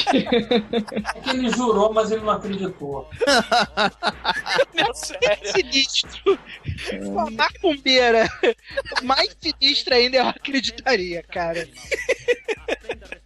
[0.07, 3.09] É que ele jurou, mas ele não acreditou.
[4.73, 5.51] Meu sério.
[5.51, 6.39] Sinistro.
[7.01, 8.29] Uma macumbeira
[9.03, 11.67] mais sinistra ainda eu acreditaria, cara.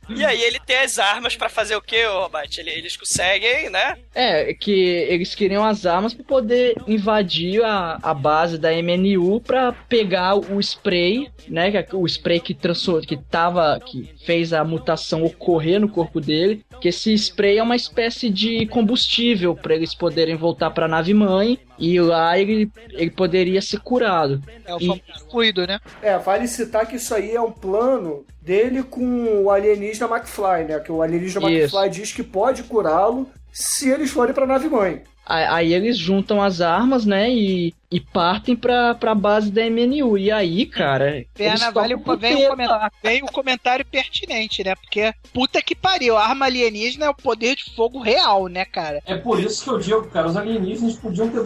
[0.09, 1.81] E aí ele tem as armas pra fazer o
[2.21, 2.59] Robate?
[2.61, 3.97] Ele- Eles conseguem, né?
[4.13, 9.71] É, que eles queriam as armas pra poder invadir a, a base da MNU pra
[9.71, 11.71] pegar o spray, né?
[11.71, 16.19] que é O spray que transformou, que tava, que fez a mutação ocorrer no corpo
[16.21, 16.63] dele.
[16.81, 21.59] Que esse spray é uma espécie de combustível pra eles poderem voltar pra nave mãe
[21.79, 24.41] e lá ele, ele poderia ser curado.
[24.65, 25.79] É o E- famoso fluido, né?
[26.01, 30.79] É, vale citar que isso aí é um plano dele com o alienígena McFly, né?
[30.79, 31.75] Que o alienígena Isso.
[31.75, 35.03] McFly diz que pode curá-lo se eles forem pra nave mãe.
[35.25, 37.29] Aí aí eles juntam as armas, né?
[37.29, 40.17] E, e partem pra, pra base da MNU.
[40.17, 41.25] E aí, cara.
[41.33, 44.73] Pena, vale o, vem, o comentário, vem o comentário pertinente, né?
[44.75, 49.01] Porque puta que pariu, a arma alienígena é o poder de fogo real, né, cara?
[49.05, 51.43] É por isso que eu digo, cara, os alienígenas podiam ter,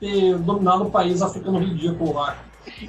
[0.00, 2.36] ter dominado o país africano ridículo lá.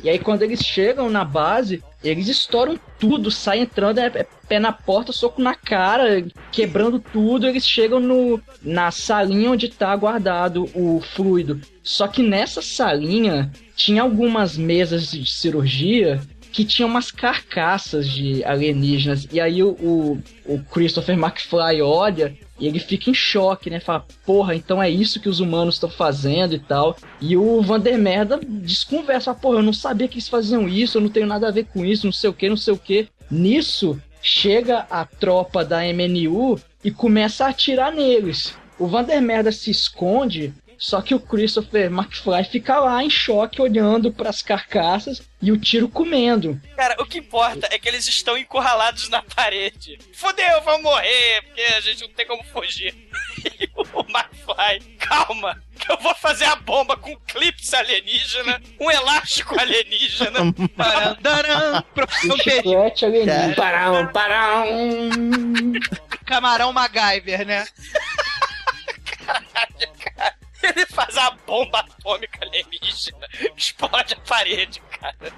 [0.04, 4.60] E aí, quando eles chegam na base, eles estouram tudo, saem entrando, é, é pé
[4.60, 7.48] na porta, soco na cara, quebrando tudo.
[7.48, 11.62] Eles chegam no, na salinha onde tá guardado o fluido.
[11.82, 16.22] Só que nessa salinha tinha algumas mesas de cirurgia
[16.54, 19.28] que tinham umas carcaças de alienígenas.
[19.32, 23.80] E aí o, o, o Christopher McFly olha e ele fica em choque, né?
[23.80, 26.96] Fala, porra, então é isso que os humanos estão fazendo e tal.
[27.20, 31.10] E o Vander Merda desconversa, porra, eu não sabia que eles faziam isso, eu não
[31.10, 33.08] tenho nada a ver com isso, não sei o que, não sei o que.
[33.32, 38.56] Nisso, chega a tropa da MNU e começa a atirar neles.
[38.78, 44.12] O Vander Merda se esconde, só que o Christopher McFly fica lá em choque, olhando
[44.12, 46.62] pras carcaças e o tiro comendo.
[46.76, 49.98] Cara, o que importa é que eles estão encurralados na parede.
[50.12, 52.94] Fudeu, vão morrer, porque a gente não tem como fugir.
[53.46, 59.58] E o McFly, calma, que eu vou fazer a bomba com clips alienígena, um elástico
[59.58, 60.40] alienígena.
[61.22, 62.56] Daran, profissão perdi.
[62.56, 63.56] Chiclete alienígena.
[63.56, 64.66] Parão, parão.
[66.26, 67.66] Camarão MacGyver, né?
[70.64, 75.34] Ele faz a bomba atômica alienígena, explode a parede, cara.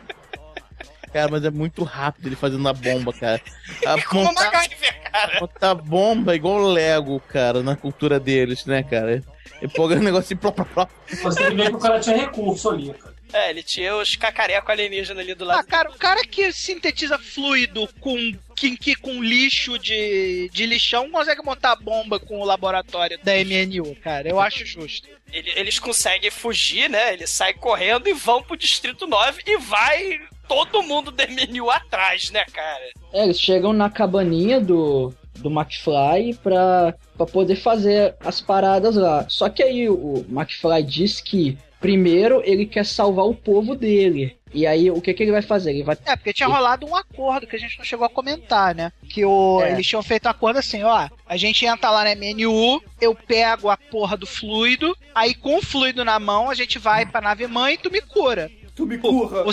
[1.11, 3.41] Cara, mas é muito rápido ele fazendo a bomba, cara.
[3.87, 5.75] A Como montar, MacGyver, cara.
[5.75, 9.23] bomba é igual o Lego, cara, na cultura deles, né, cara?
[9.61, 10.91] Ele pega um negócio e plop, plop, plop.
[11.23, 13.14] Você tem que ver que o cara tinha recurso ali, cara.
[13.35, 15.59] É, ele tinha os cacareco alienígena ali do lado.
[15.59, 18.15] Ah, cara, o cara que sintetiza fluido com
[18.55, 23.93] que, que com lixo de, de lixão consegue montar bomba com o laboratório da MNU,
[23.97, 24.29] cara.
[24.29, 25.09] Eu acho justo.
[25.33, 27.11] Ele- eles conseguem fugir, né?
[27.11, 32.31] Eles saem correndo e vão pro Distrito 9 e vai todo mundo do MNU atrás,
[32.31, 32.85] né, cara?
[33.11, 39.25] É, eles chegam na cabaninha do, do McFly pra, pra poder fazer as paradas lá.
[39.27, 44.35] Só que aí o McFly diz que primeiro ele quer salvar o povo dele.
[44.53, 45.71] E aí o que, que ele vai fazer?
[45.71, 45.97] Ele vai.
[46.05, 48.91] É, porque tinha rolado um acordo que a gente não chegou a comentar, né?
[49.09, 49.73] Que o, É.
[49.73, 51.09] eles tinham feito um acordo assim, ó.
[51.27, 55.61] A gente entra lá na MNU, eu pego a porra do fluido, aí com o
[55.61, 58.49] fluido na mão a gente vai pra nave mãe e tu me cura.
[58.75, 59.45] Tu me curra.
[59.47, 59.51] O,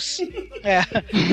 [0.65, 0.81] é.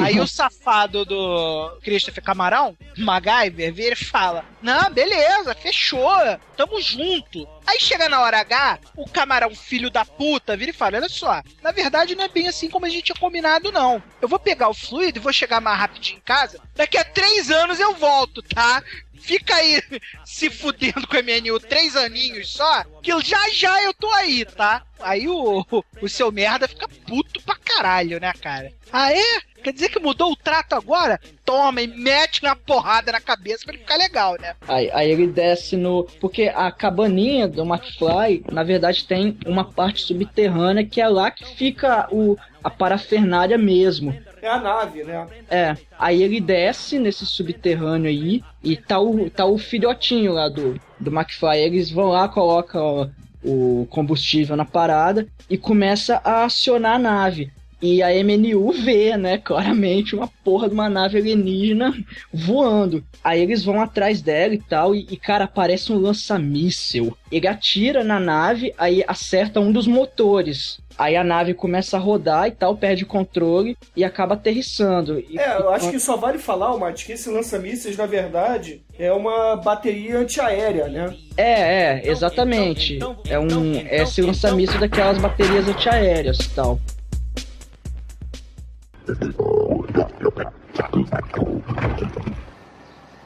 [0.03, 6.07] Aí o safado do Christopher Camarão, MacGyver, vira e fala: Não, beleza, fechou,
[6.55, 7.47] tamo junto.
[7.65, 11.41] Aí chega na hora H, o camarão filho da puta vira e fala: Olha só,
[11.63, 14.01] na verdade não é bem assim como a gente tinha combinado, não.
[14.21, 16.59] Eu vou pegar o fluido e vou chegar mais rapidinho em casa.
[16.75, 18.83] Daqui a três anos eu volto, tá?
[19.19, 19.81] Fica aí
[20.25, 24.83] se fudendo com a MNU três aninhos só, que já já eu tô aí, tá?
[24.99, 25.65] Aí o,
[26.01, 28.73] o seu merda fica puto pra caralho, né, cara?
[28.91, 29.48] É?
[29.63, 31.19] Quer dizer que mudou o trato agora?
[31.45, 34.55] Toma e mete uma porrada na cabeça pra ele ficar legal, né?
[34.67, 36.05] Aí, aí ele desce no.
[36.19, 41.45] Porque a cabaninha do McFly, na verdade, tem uma parte subterrânea que é lá que
[41.45, 44.15] fica o, a parafernália mesmo.
[44.41, 45.27] É a nave, né?
[45.49, 50.79] É, aí ele desce nesse subterrâneo aí e tá o, tá o filhotinho lá do,
[50.99, 51.57] do McFly.
[51.57, 53.11] Eles vão lá, colocam
[53.43, 57.51] o combustível na parada e começa a acionar a nave.
[57.81, 61.93] E a MNU vê, né, claramente, uma porra de uma nave alienígena
[62.33, 63.03] voando.
[63.23, 67.15] Aí eles vão atrás dela e tal, e, e cara, aparece um lança-míssel.
[67.31, 70.79] Ele atira na nave, aí acerta um dos motores.
[70.97, 75.17] Aí a nave começa a rodar e tal, perde o controle e acaba aterrissando.
[75.29, 79.09] E- É, eu acho que só vale falar, Mate, que esse lança-mísseis, na verdade, é
[79.13, 81.15] uma bateria antiaérea, né?
[81.37, 82.99] É, é, exatamente.
[83.29, 86.77] É um é esse lança-míssil daquelas baterias antiaéreas e tal.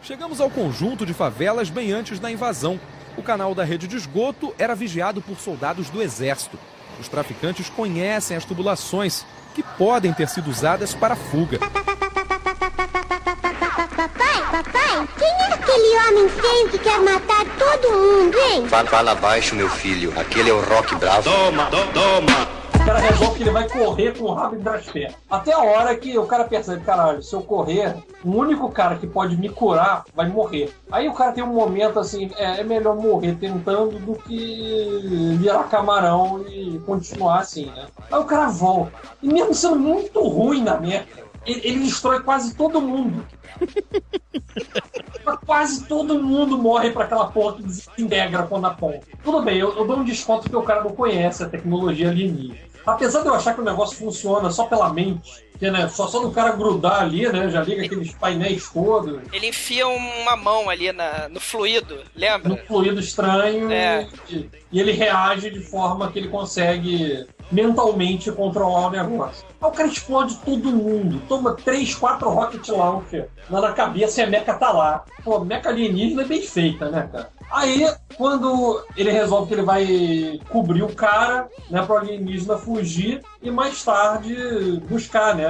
[0.02, 2.80] Chegamos ao conjunto de favelas bem antes da invasão.
[3.18, 6.58] O canal da rede de esgoto era vigiado por soldados do exército.
[7.00, 11.60] Os traficantes conhecem as tubulações, que podem ter sido usadas para fuga.
[13.96, 18.68] Papai, papai, quem é aquele homem feio que quer matar todo mundo, hein?
[18.68, 20.14] Fala, fala baixo, meu filho.
[20.20, 21.24] Aquele é o Rock Bravo.
[21.24, 22.63] Toma, toma.
[22.84, 25.16] O cara resolve que ele vai correr com o rabo entre as pernas.
[25.30, 27.96] Até a hora que o cara percebe, caralho, se eu correr,
[28.26, 30.70] o único cara que pode me curar vai morrer.
[30.92, 35.64] Aí o cara tem um momento assim, é, é melhor morrer tentando do que virar
[35.70, 37.88] camarão e continuar assim, né?
[38.12, 38.92] Aí o cara volta.
[39.22, 43.26] E mesmo sendo muito ruim na merda, ele, ele destrói quase todo mundo.
[45.46, 49.06] Quase todo mundo morre pra aquela porra que desintegra quando aponta.
[49.24, 52.73] Tudo bem, eu, eu dou um desconto porque o cara não conhece a tecnologia alienígena.
[52.86, 56.20] Apesar de eu achar que o negócio funciona só pela mente, que, né, só, só
[56.20, 60.92] do cara grudar ali, né, já liga aqueles painéis todos, Ele enfia uma mão ali
[60.92, 62.50] na, no fluido, lembra?
[62.50, 64.08] no fluido estranho, É.
[64.30, 69.46] e, e ele reage de forma que ele consegue mentalmente controlar o negócio.
[69.62, 74.24] Aí o cara explode todo mundo, toma 3, 4 rocket launcher lá na cabeça e
[74.24, 75.06] a meca tá lá.
[75.24, 77.30] Pô, meca alienígena é bem feita, né, cara?
[77.54, 83.52] Aí, quando ele resolve que ele vai cobrir o cara, né, pro alienígena fugir e
[83.52, 85.46] mais tarde buscar, né,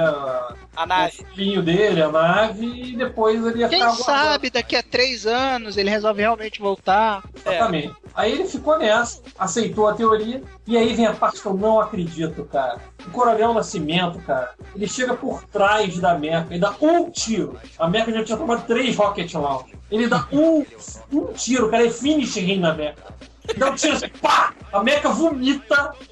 [0.76, 1.22] a nave.
[1.22, 5.26] o filhinho dele, a nave, e depois ele ia Quem ficar sabe, daqui a três
[5.26, 7.24] anos ele resolve realmente voltar.
[7.34, 7.94] Exatamente.
[8.14, 11.80] Aí ele ficou nessa, aceitou a teoria, e aí vem a parte que eu não
[11.80, 12.80] acredito, cara.
[13.06, 17.58] O Coronel Nascimento, cara, ele chega por trás da Meca e dá um tiro.
[17.78, 19.74] A Meca já tinha tomado três rocket launch.
[19.94, 20.66] Ele dá um,
[21.12, 23.14] um tiro, cara, é finishing na Meca.
[23.56, 24.52] Dá um tiro assim, pá!
[24.72, 25.94] A Meca vomita.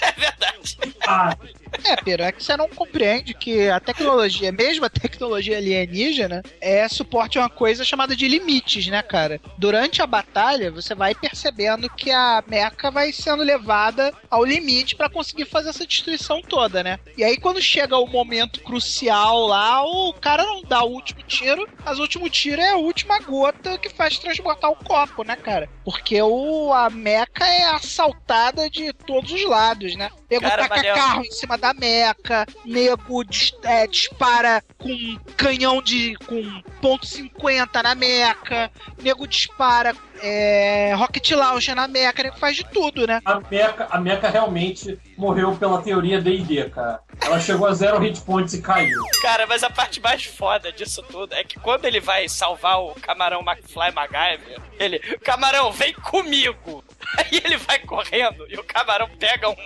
[0.00, 0.78] É verdade.
[1.06, 1.36] Ah,
[1.82, 6.88] É, Piro, é que você não compreende que a tecnologia, mesmo a tecnologia alienígena, é
[6.88, 9.40] suporte a uma coisa chamada de limites, né, cara?
[9.58, 15.08] Durante a batalha, você vai percebendo que a meca vai sendo levada ao limite pra
[15.08, 16.98] conseguir fazer essa destruição toda, né?
[17.16, 21.68] E aí, quando chega o momento crucial lá, o cara não dá o último tiro,
[21.84, 25.68] mas o último tiro é a última gota que faz transportar o copo, né, cara?
[25.84, 30.10] Porque o, a meca é assaltada de todos os lados, né?
[30.30, 30.94] Nego Cara, taca Manel.
[30.94, 33.24] carro em cima da meca, nego
[33.62, 36.14] é, dispara com canhão de.
[36.26, 38.70] com ponto .50 na meca,
[39.02, 39.96] nego dispara
[40.26, 43.20] é, rocket launcher na meca, nego faz de tudo, né?
[43.26, 47.00] a Meca, a Meca realmente morreu pela teoria D&D, cara.
[47.20, 49.02] Ela chegou a zero hit points e caiu.
[49.20, 52.94] Cara, mas a parte mais foda disso tudo é que quando ele vai salvar o
[52.94, 56.82] camarão McFly MacGyver, ele, camarão, vem comigo!
[57.18, 59.56] Aí ele vai correndo e o camarão pega um,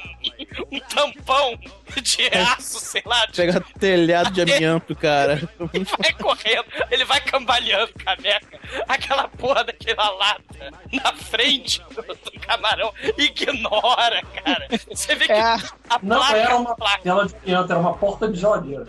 [0.73, 1.57] um tampão
[2.03, 5.49] de aço, sei lá, de Pega telhado de amianto, cara.
[5.99, 10.48] vai correndo, ele vai cambaleando com a meca, aquela porra daquela lata
[10.93, 14.69] na frente do, do camarão, ignora, cara.
[14.91, 15.43] Você vê que É.
[15.89, 18.87] a Não placa era é uma tela de pianta, era uma porta de geladeira.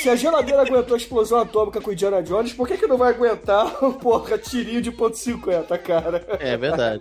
[0.00, 2.96] Se a geladeira aguentou a explosão atômica com o Indiana Jones, por que, que não
[2.96, 3.66] vai aguentar,
[4.00, 6.24] porra, tirinho de ponto .50, cara?
[6.40, 7.00] É verdade.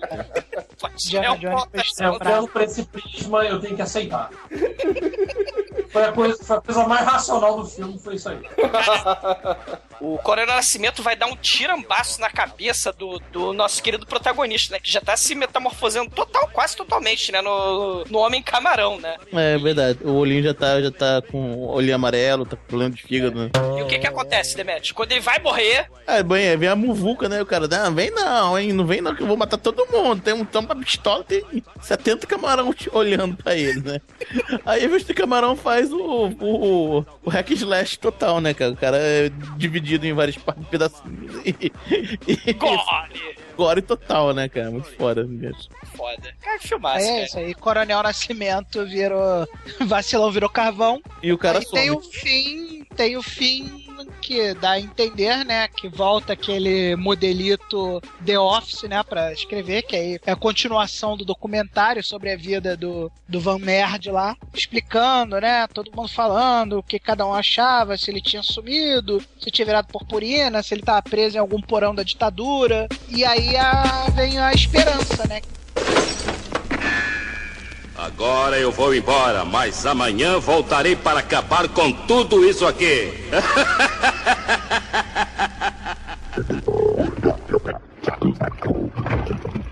[1.16, 4.32] é um porta É, olhando pra esse prisma, eu tenho que aceitar.
[5.90, 8.40] Foi a, coisa, foi a coisa mais racional do filme, foi isso aí.
[10.00, 14.80] O Coronel Nascimento vai dar um tirambaço na cabeça do, do nosso querido protagonista, né?
[14.80, 17.42] Que já tá se metamorfoseando total, quase totalmente, né?
[17.42, 19.18] No, no Homem Camarão, né?
[19.34, 20.00] É verdade.
[20.04, 23.40] O olhinho já tá, já tá com o olhinho amarelo, tá com problema de fígado,
[23.40, 23.50] né?
[23.78, 24.94] E o que que acontece, Demet?
[24.94, 27.42] Quando ele vai morrer, É, bem, vem a muvuca, né?
[27.42, 28.74] O cara, não, vem não, hein?
[28.74, 30.22] Não vem não, que eu vou matar todo mundo.
[30.22, 31.44] Tem um toma pistola, tem
[31.82, 34.02] 70 camarão te olhando pra ele, né?
[34.66, 36.00] Aí, de camarão, faz o,
[36.42, 38.72] o, o hack slash total, né, cara?
[38.72, 41.42] O cara é dividido em vários pa- pedacinhos.
[41.46, 41.72] E,
[42.48, 43.38] e, Gore!
[43.56, 44.70] Gore total, né, cara?
[44.72, 45.70] Muito foda, bicho.
[45.96, 46.34] foda.
[46.42, 47.24] Cara, filmaço, É cara.
[47.26, 49.48] isso aí, Coronel Nascimento virou.
[49.88, 51.02] Vacilão virou carvão.
[51.24, 51.98] E o cara Aí tem some.
[51.98, 52.77] o fim.
[52.98, 53.86] Tem o fim
[54.22, 59.96] que dá a entender, né, que volta aquele modelito The Office, né, pra escrever, que
[59.96, 65.40] aí é a continuação do documentário sobre a vida do, do Van Merd lá, explicando,
[65.40, 69.66] né, todo mundo falando o que cada um achava, se ele tinha sumido, se tinha
[69.66, 74.40] virado purpurina, se ele tava preso em algum porão da ditadura, e aí a, vem
[74.40, 75.42] a esperança, né,
[77.98, 83.12] Agora eu vou embora, mas amanhã voltarei para acabar com tudo isso aqui.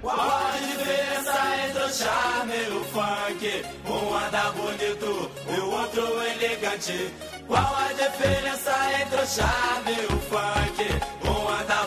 [0.02, 1.38] Qual a diferença
[1.68, 3.65] entre o charme e o funk?
[3.85, 7.14] Um anda bonito e o outro elegante.
[7.45, 10.84] Qual a diferença entre o charme e o funk?
[11.23, 11.35] Um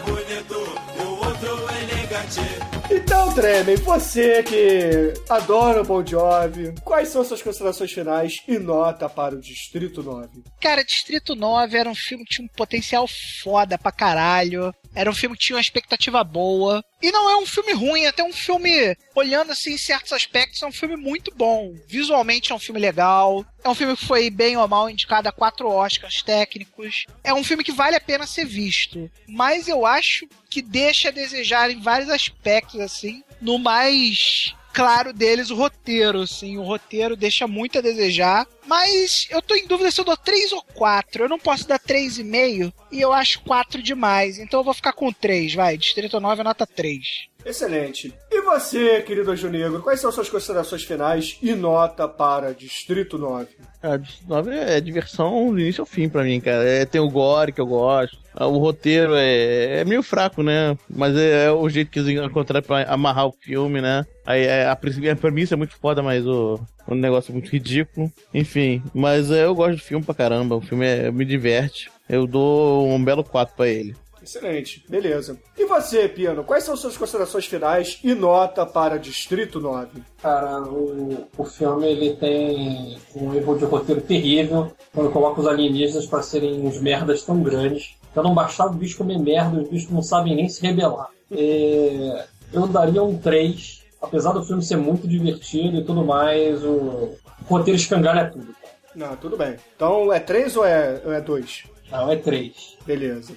[0.07, 1.53] bonito e o outro
[1.83, 2.78] elegante.
[2.91, 9.11] Então, Tremen, você que adora o Bon Jovi, quais são suas considerações finais e nota
[9.11, 10.43] para o Distrito 9?
[10.59, 13.07] Cara, Distrito 9 era um filme que tinha um potencial
[13.45, 14.75] foda pra caralho.
[14.99, 16.85] Era um filme que tinha uma expectativa boa.
[17.01, 20.61] E não é um filme ruim, é até um filme, olhando assim em certos aspectos,
[20.61, 21.73] é um filme muito bom.
[21.87, 23.47] Visualmente é um filme legal.
[23.63, 27.07] É um filme que foi bem ou mal indicado a quatro Oscars técnicos.
[27.23, 29.09] É um filme que vale a pena ser visto.
[29.29, 33.23] Mas eu acho que deixa a desejar em vários aspectos, assim.
[33.41, 36.59] No mais claro deles, o roteiro, assim.
[36.59, 38.49] O roteiro deixa muito a desejar.
[38.69, 41.25] Mas eu tô em dúvida se eu dou 3 ou 4.
[41.25, 44.39] Eu não posso dar 3,5 e eu acho 4 demais.
[44.39, 45.77] Então eu vou ficar com 3, vai.
[45.79, 46.99] Distrito 9 nota 3.
[47.47, 48.13] Excelente.
[48.31, 53.49] E você, querido Anjo Negro, quais são suas considerações finais e nota para Distrito 9?
[53.83, 56.63] A Distrito 9 é diversão do início ao fim pra mim, cara.
[56.69, 58.19] É, tem o gore que eu gosto.
[58.35, 60.77] Ah, O roteiro é, é meio fraco, né?
[60.91, 64.05] Mas é, é o jeito que eles encontraram pra amarrar o filme, né?
[64.27, 68.11] Aí é, a, pres- a premissa é muito foda, mas o, o negócio muito ridículo.
[68.33, 70.57] Enfim, mas é, eu gosto do filme pra caramba.
[70.57, 71.91] O filme é- me diverte.
[72.09, 73.95] Eu dou um belo 4 pra ele.
[74.23, 75.39] Excelente, beleza.
[75.57, 80.03] E você, Piano, quais são suas considerações finais e nota para Distrito 9?
[80.21, 86.05] Cara, o, o filme ele tem um erro de roteiro terrível quando coloca os alienígenas
[86.05, 87.97] para serem uns merdas tão grandes.
[88.15, 91.09] Eu não bastava o bicho comer merda, os bichos não sabem nem se rebelar.
[91.31, 97.15] É, eu daria um 3, apesar do filme ser muito divertido e tudo mais, o
[97.47, 98.55] roteiro escangalha tudo.
[98.95, 99.57] Não, tudo bem.
[99.77, 101.65] Então é 3 ou é, ou é 2?
[101.91, 102.77] Não, é 3.
[102.87, 103.35] Beleza.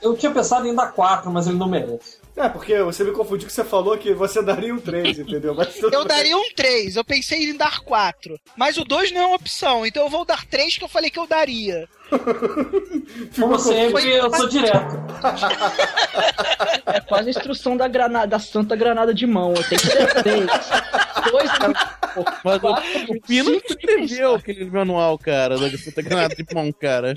[0.00, 2.18] Eu tinha pensado em dar 4, mas ele não merece.
[2.34, 5.54] É, porque você me confundiu que você falou que você daria um 3, entendeu?
[5.92, 6.08] Eu bem.
[6.08, 8.38] daria um 3, eu pensei em dar 4.
[8.56, 11.10] Mas o 2 não é uma opção, então eu vou dar 3 que eu falei
[11.10, 11.86] que eu daria.
[13.38, 14.96] Como sempre, eu sou direto.
[16.86, 19.54] É quase a instrução da granada, da santa granada de mão.
[19.54, 20.46] Eu tenho que ter três.
[21.30, 21.50] Dois
[22.44, 27.14] Mas o, o Pino escreveu aquele manual, cara, da puta granada de mão, cara.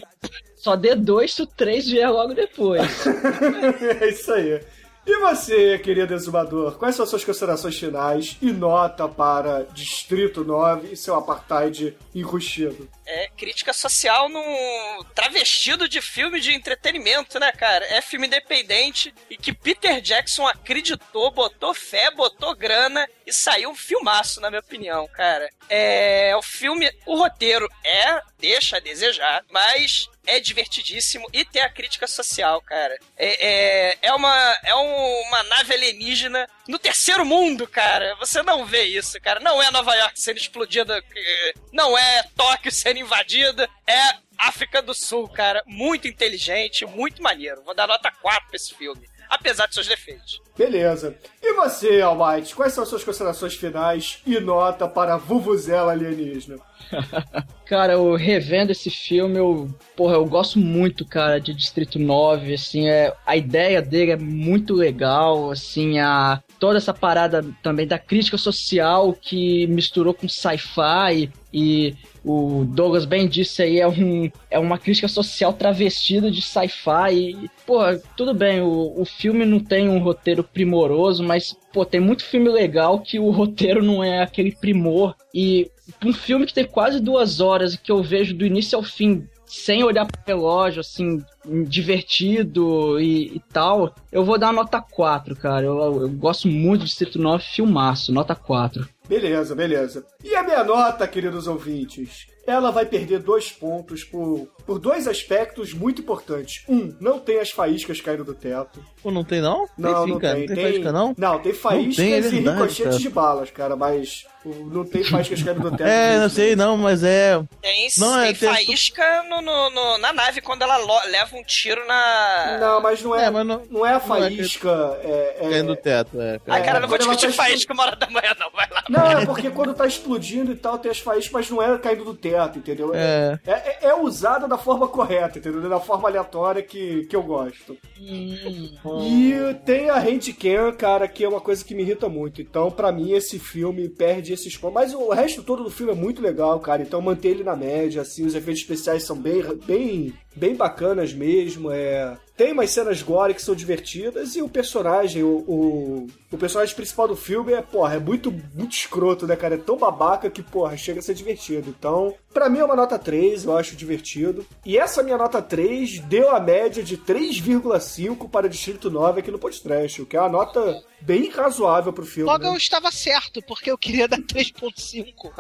[0.56, 3.06] Só dê dois se o três vier logo depois.
[4.02, 4.62] é isso aí.
[5.06, 10.94] E você, querido exumador, quais são as suas considerações finais e nota para Distrito 9
[10.94, 12.90] e seu apartheid enrustido?
[13.06, 17.86] É crítica social no travestido de filme de entretenimento, né, cara?
[17.86, 23.76] É filme independente e que Peter Jackson acreditou, botou fé, botou grana e saiu um
[23.76, 25.48] filmaço, na minha opinião, cara.
[25.70, 26.36] É.
[26.36, 28.22] O filme, o roteiro é.
[28.40, 32.98] deixa a desejar, mas é divertidíssimo e tem a crítica social, cara.
[33.18, 38.16] É, é, é, uma, é uma nave alienígena no terceiro mundo, cara.
[38.16, 39.40] Você não vê isso, cara.
[39.40, 44.94] Não é Nova York sendo explodida, eh, não é Tóquio sendo invadida, é África do
[44.94, 45.64] Sul, cara.
[45.66, 47.64] Muito inteligente, muito maneiro.
[47.64, 50.45] Vou dar nota 4 pra esse filme, apesar de seus defeitos.
[50.58, 51.16] Beleza.
[51.42, 56.58] E você, Almighty, quais são as suas considerações finais e nota para Vuvuzela Alienígena?
[57.66, 62.88] Cara, eu revendo esse filme, eu, porra, eu gosto muito, cara, de Distrito 9, assim,
[62.88, 68.38] é, a ideia dele é muito legal, assim, a toda essa parada também da crítica
[68.38, 74.78] social que misturou com sci-fi e o Douglas bem disse aí, é, um, é uma
[74.78, 80.00] crítica social travestida de sci-fi e, porra, tudo bem, o, o filme não tem um
[80.00, 85.16] roteiro primoroso, mas, pô, tem muito filme legal que o roteiro não é aquele primor
[85.34, 85.70] e
[86.04, 89.84] um filme que tem quase duas horas que eu vejo do início ao fim sem
[89.84, 91.24] olhar pro relógio, assim,
[91.68, 95.66] divertido e, e tal, eu vou dar nota 4, cara.
[95.66, 98.88] Eu, eu gosto muito de Distrito 9, filmaço, nota 4.
[99.08, 100.06] Beleza, beleza.
[100.24, 102.28] E a minha nota, queridos ouvintes?
[102.46, 106.64] Ela vai perder dois pontos por, por dois aspectos muito importantes.
[106.68, 108.84] Um, não tem as faíscas caindo do teto.
[109.02, 109.68] Pô, não tem não?
[109.78, 110.36] Não, tem, não cara.
[110.36, 110.48] tem.
[110.48, 111.16] Não tem faísca, não?
[111.18, 112.98] Não, tem faíscas tem, é e verdade, ricochetes cara.
[112.98, 115.88] de balas, cara, mas não tem faíscas caindo do teto.
[115.96, 117.42] É, não sei não, mas é...
[117.62, 121.44] Tem, Não, é, tem tem- faísca no, no- no- na nave quando ela leva um
[121.44, 122.58] tiro na.
[122.60, 124.70] Não, mas não é, É, mas não- não é a não é que- faísca.
[125.04, 126.40] É, é- Caindo do teto, é.
[126.48, 128.50] Ah, cara, não vou discutir tá faísca uma hora da manhã, não.
[128.52, 128.84] Vai lá.
[128.90, 132.04] Não, é porque quando tá explodindo e tal, tem as faíscas, mas não é caindo
[132.06, 132.92] do teto, entendeu?
[132.94, 133.40] É.
[133.46, 135.70] É, é usada da forma correta, entendeu?
[135.70, 137.78] Da forma aleatória que, que eu gosto.
[138.00, 139.34] E
[139.66, 142.42] tem a handcam, cara, que é uma coisa que me irrita muito.
[142.42, 144.76] Então, pra mim, esse filme perde esses pontos.
[144.76, 146.82] Mas o resto todo do filme é muito legal, cara.
[146.82, 151.72] Então, manter ele na média, assim, os efeitos especiais são bem, bem, bem bacanas mesmo.
[151.72, 152.18] É...
[152.36, 157.08] Tem umas cenas gore que são divertidas e o personagem, o, o, o personagem principal
[157.08, 159.56] do filme é, porra, é muito, muito escroto, né, cara?
[159.56, 161.74] É tão babaca que, porra, chega a ser divertido.
[161.78, 164.46] Então, pra mim é uma nota 3, eu acho divertido.
[164.66, 169.40] E essa minha nota 3 deu a média de 3,5 para Distrito 9 aqui no
[169.40, 172.30] podcast, o que é uma nota bem razoável pro filme.
[172.30, 172.50] Logo né?
[172.50, 175.32] eu estava certo, porque eu queria dar 3.5.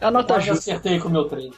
[0.00, 0.72] É a nota justa.
[0.72, 1.52] acertei com o meu trem.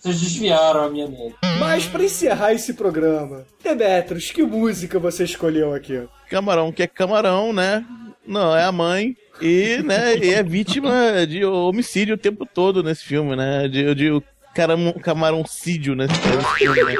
[0.00, 1.34] Vocês desviaram a minha média.
[1.58, 6.02] Mas pra encerrar esse programa, Demetros, que música você escolheu aqui?
[6.28, 7.84] Camarão que é camarão, né?
[8.26, 9.16] Não, é a mãe.
[9.40, 13.68] E, né, e é vítima de homicídio o tempo todo nesse filme, né?
[13.68, 14.22] De, de
[14.54, 16.14] caram, camarãocídio nesse
[16.56, 16.94] filme, né?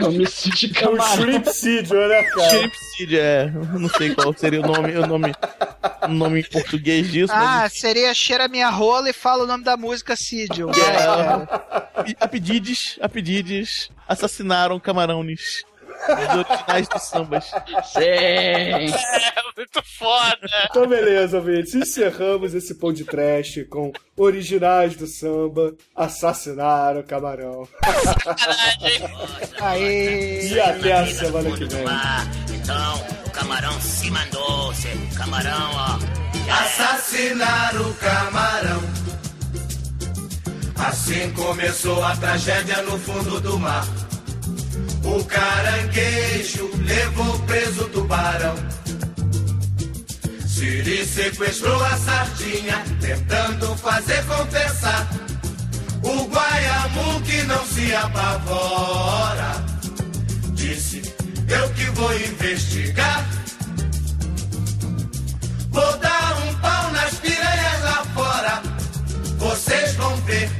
[0.00, 1.16] Homicídio de É o camarão.
[1.16, 2.70] Shrimpsídio, né, cara?
[3.18, 3.50] É.
[3.78, 5.32] Não sei qual seria o nome, o nome,
[6.08, 9.64] o nome em português disso, Ah, mas seria cheira minha rola e fala o nome
[9.64, 10.70] da música Sidio.
[10.70, 15.64] É, a pedides, a pedides, assassinaram camarões.
[16.08, 17.44] Os originais dos sambas.
[17.84, 18.00] Sim.
[18.00, 18.86] É,
[19.56, 20.48] muito foda.
[20.70, 21.74] Então, beleza, ouvintes.
[21.74, 27.68] Encerramos esse pão de trash com originais do samba, assassinaram o camarão.
[29.60, 30.48] Aê!
[30.48, 31.84] E até a semana que vem.
[32.54, 32.94] Então,
[33.26, 35.98] o camarão se mandou, cê, camarão, ó.
[36.52, 38.82] Assassinar o camarão.
[40.76, 43.86] Assim começou a tragédia no fundo do mar.
[45.04, 48.54] O caranguejo levou preso o tubarão.
[50.46, 55.08] Siri sequestrou a sardinha, tentando fazer confessar.
[56.02, 59.64] O Guaiamu que não se apavora.
[60.54, 61.02] Disse,
[61.48, 63.24] eu que vou investigar.
[65.70, 68.62] Vou dar um pau nas piranhas lá fora.
[69.38, 70.50] Vocês vão ver,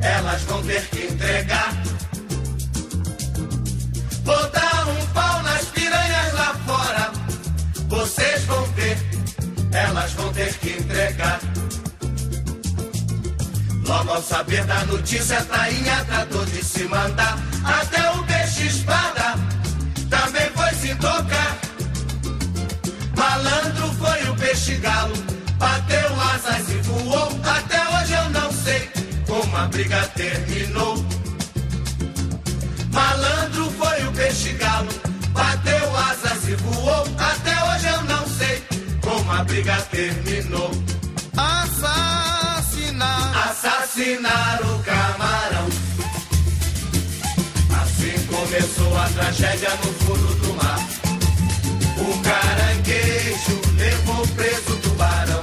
[0.00, 1.91] elas vão ter que entregar.
[4.24, 7.12] Vou dar um pau nas piranhas lá fora.
[7.88, 8.96] Vocês vão ver,
[9.72, 11.40] elas vão ter que entregar.
[13.86, 17.38] Logo ao saber da notícia, a tainha tratou de se mandar.
[17.64, 19.34] Até o peixe espada
[20.08, 21.58] também foi se tocar.
[23.16, 25.14] Malandro foi o peixe galo,
[25.58, 27.40] bateu asas e voou.
[27.44, 28.90] Até hoje eu não sei
[29.26, 31.11] como a briga terminou.
[32.92, 34.88] Malandro foi o peixe galo,
[35.32, 37.06] bateu asas e voou.
[37.18, 38.62] Até hoje eu não sei
[39.00, 40.70] como a briga terminou.
[41.36, 42.90] Assassinar,
[43.48, 45.68] assassinar o camarão.
[47.82, 50.78] Assim começou a tragédia no fundo do mar.
[51.98, 55.42] O caranguejo levou preso o tubarão.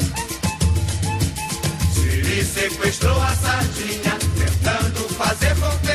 [1.94, 5.89] Siri sequestrou a sardinha, tentando fazer confessar.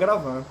[0.00, 0.44] Queria gravar.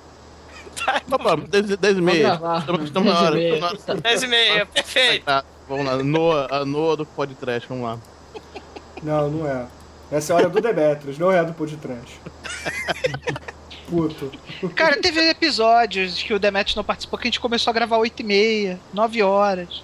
[1.10, 2.40] Opa, 10 10 e meia.
[2.84, 3.36] Estamos na hora.
[3.36, 3.74] 10 e meia.
[3.74, 4.00] estamos na hora.
[4.00, 5.24] 10 meia, perfeito.
[5.24, 5.96] Tá, vamos lá.
[6.02, 7.98] Noah, a Noah do podcast, vamos lá.
[9.02, 9.66] Não, não é.
[10.12, 12.20] Essa é a hora do Demetrius, não é a do podcast.
[13.88, 14.30] Puto.
[14.74, 18.20] Cara, teve episódios que o Demet não participou que a gente começou a gravar 8
[18.20, 19.82] e meia, 9 horas.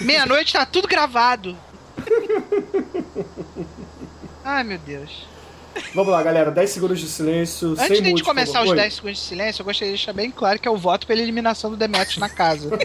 [0.00, 1.56] Meia-noite tá tudo gravado.
[4.44, 5.33] Ai, meu Deus.
[5.92, 6.50] Vamos lá, galera.
[6.50, 7.72] 10 segundos de silêncio.
[7.72, 8.76] Antes sem de a gente música, começar os favor.
[8.76, 11.20] 10 segundos de silêncio, eu gostaria de deixar bem claro que é o voto pela
[11.20, 12.70] eliminação do Demetrius na casa.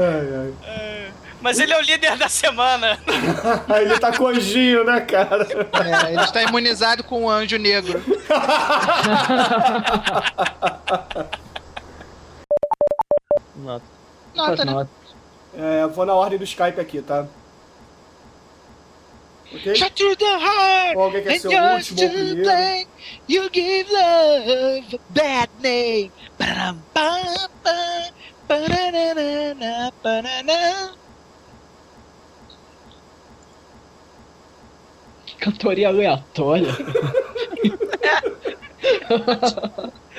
[0.00, 1.12] Ai, ai.
[1.40, 2.98] Mas ele é o líder da semana.
[3.80, 5.44] Ele tá com anjinho, né, cara?
[6.04, 8.02] É, ele está imunizado com o anjo negro.
[13.56, 13.84] Nota.
[14.34, 14.88] Nota, né?
[15.56, 17.26] É, vou na ordem do Skype aqui, tá?
[19.54, 19.74] Ok?
[19.76, 22.42] Shut through the heart Qual and ser o just último ou primeiro?
[22.42, 22.86] blame.
[23.28, 26.12] You give love a bad name.
[26.38, 28.12] Ba-dum, ba, ba,
[28.46, 30.92] ba-da-da-da-da, ba-da-da.
[35.38, 36.72] Cantoria aleatória.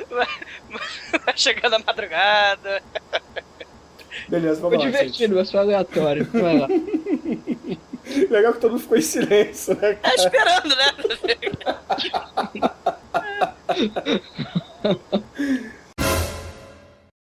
[0.09, 2.81] Vai chegando a madrugada.
[4.27, 4.91] Beleza, Foi vamos lá.
[4.91, 6.25] divertido, mas foi aleatório.
[6.31, 6.67] Vai lá.
[8.29, 10.15] Legal que todo mundo ficou em silêncio, né, cara?
[10.15, 10.93] esperando, né?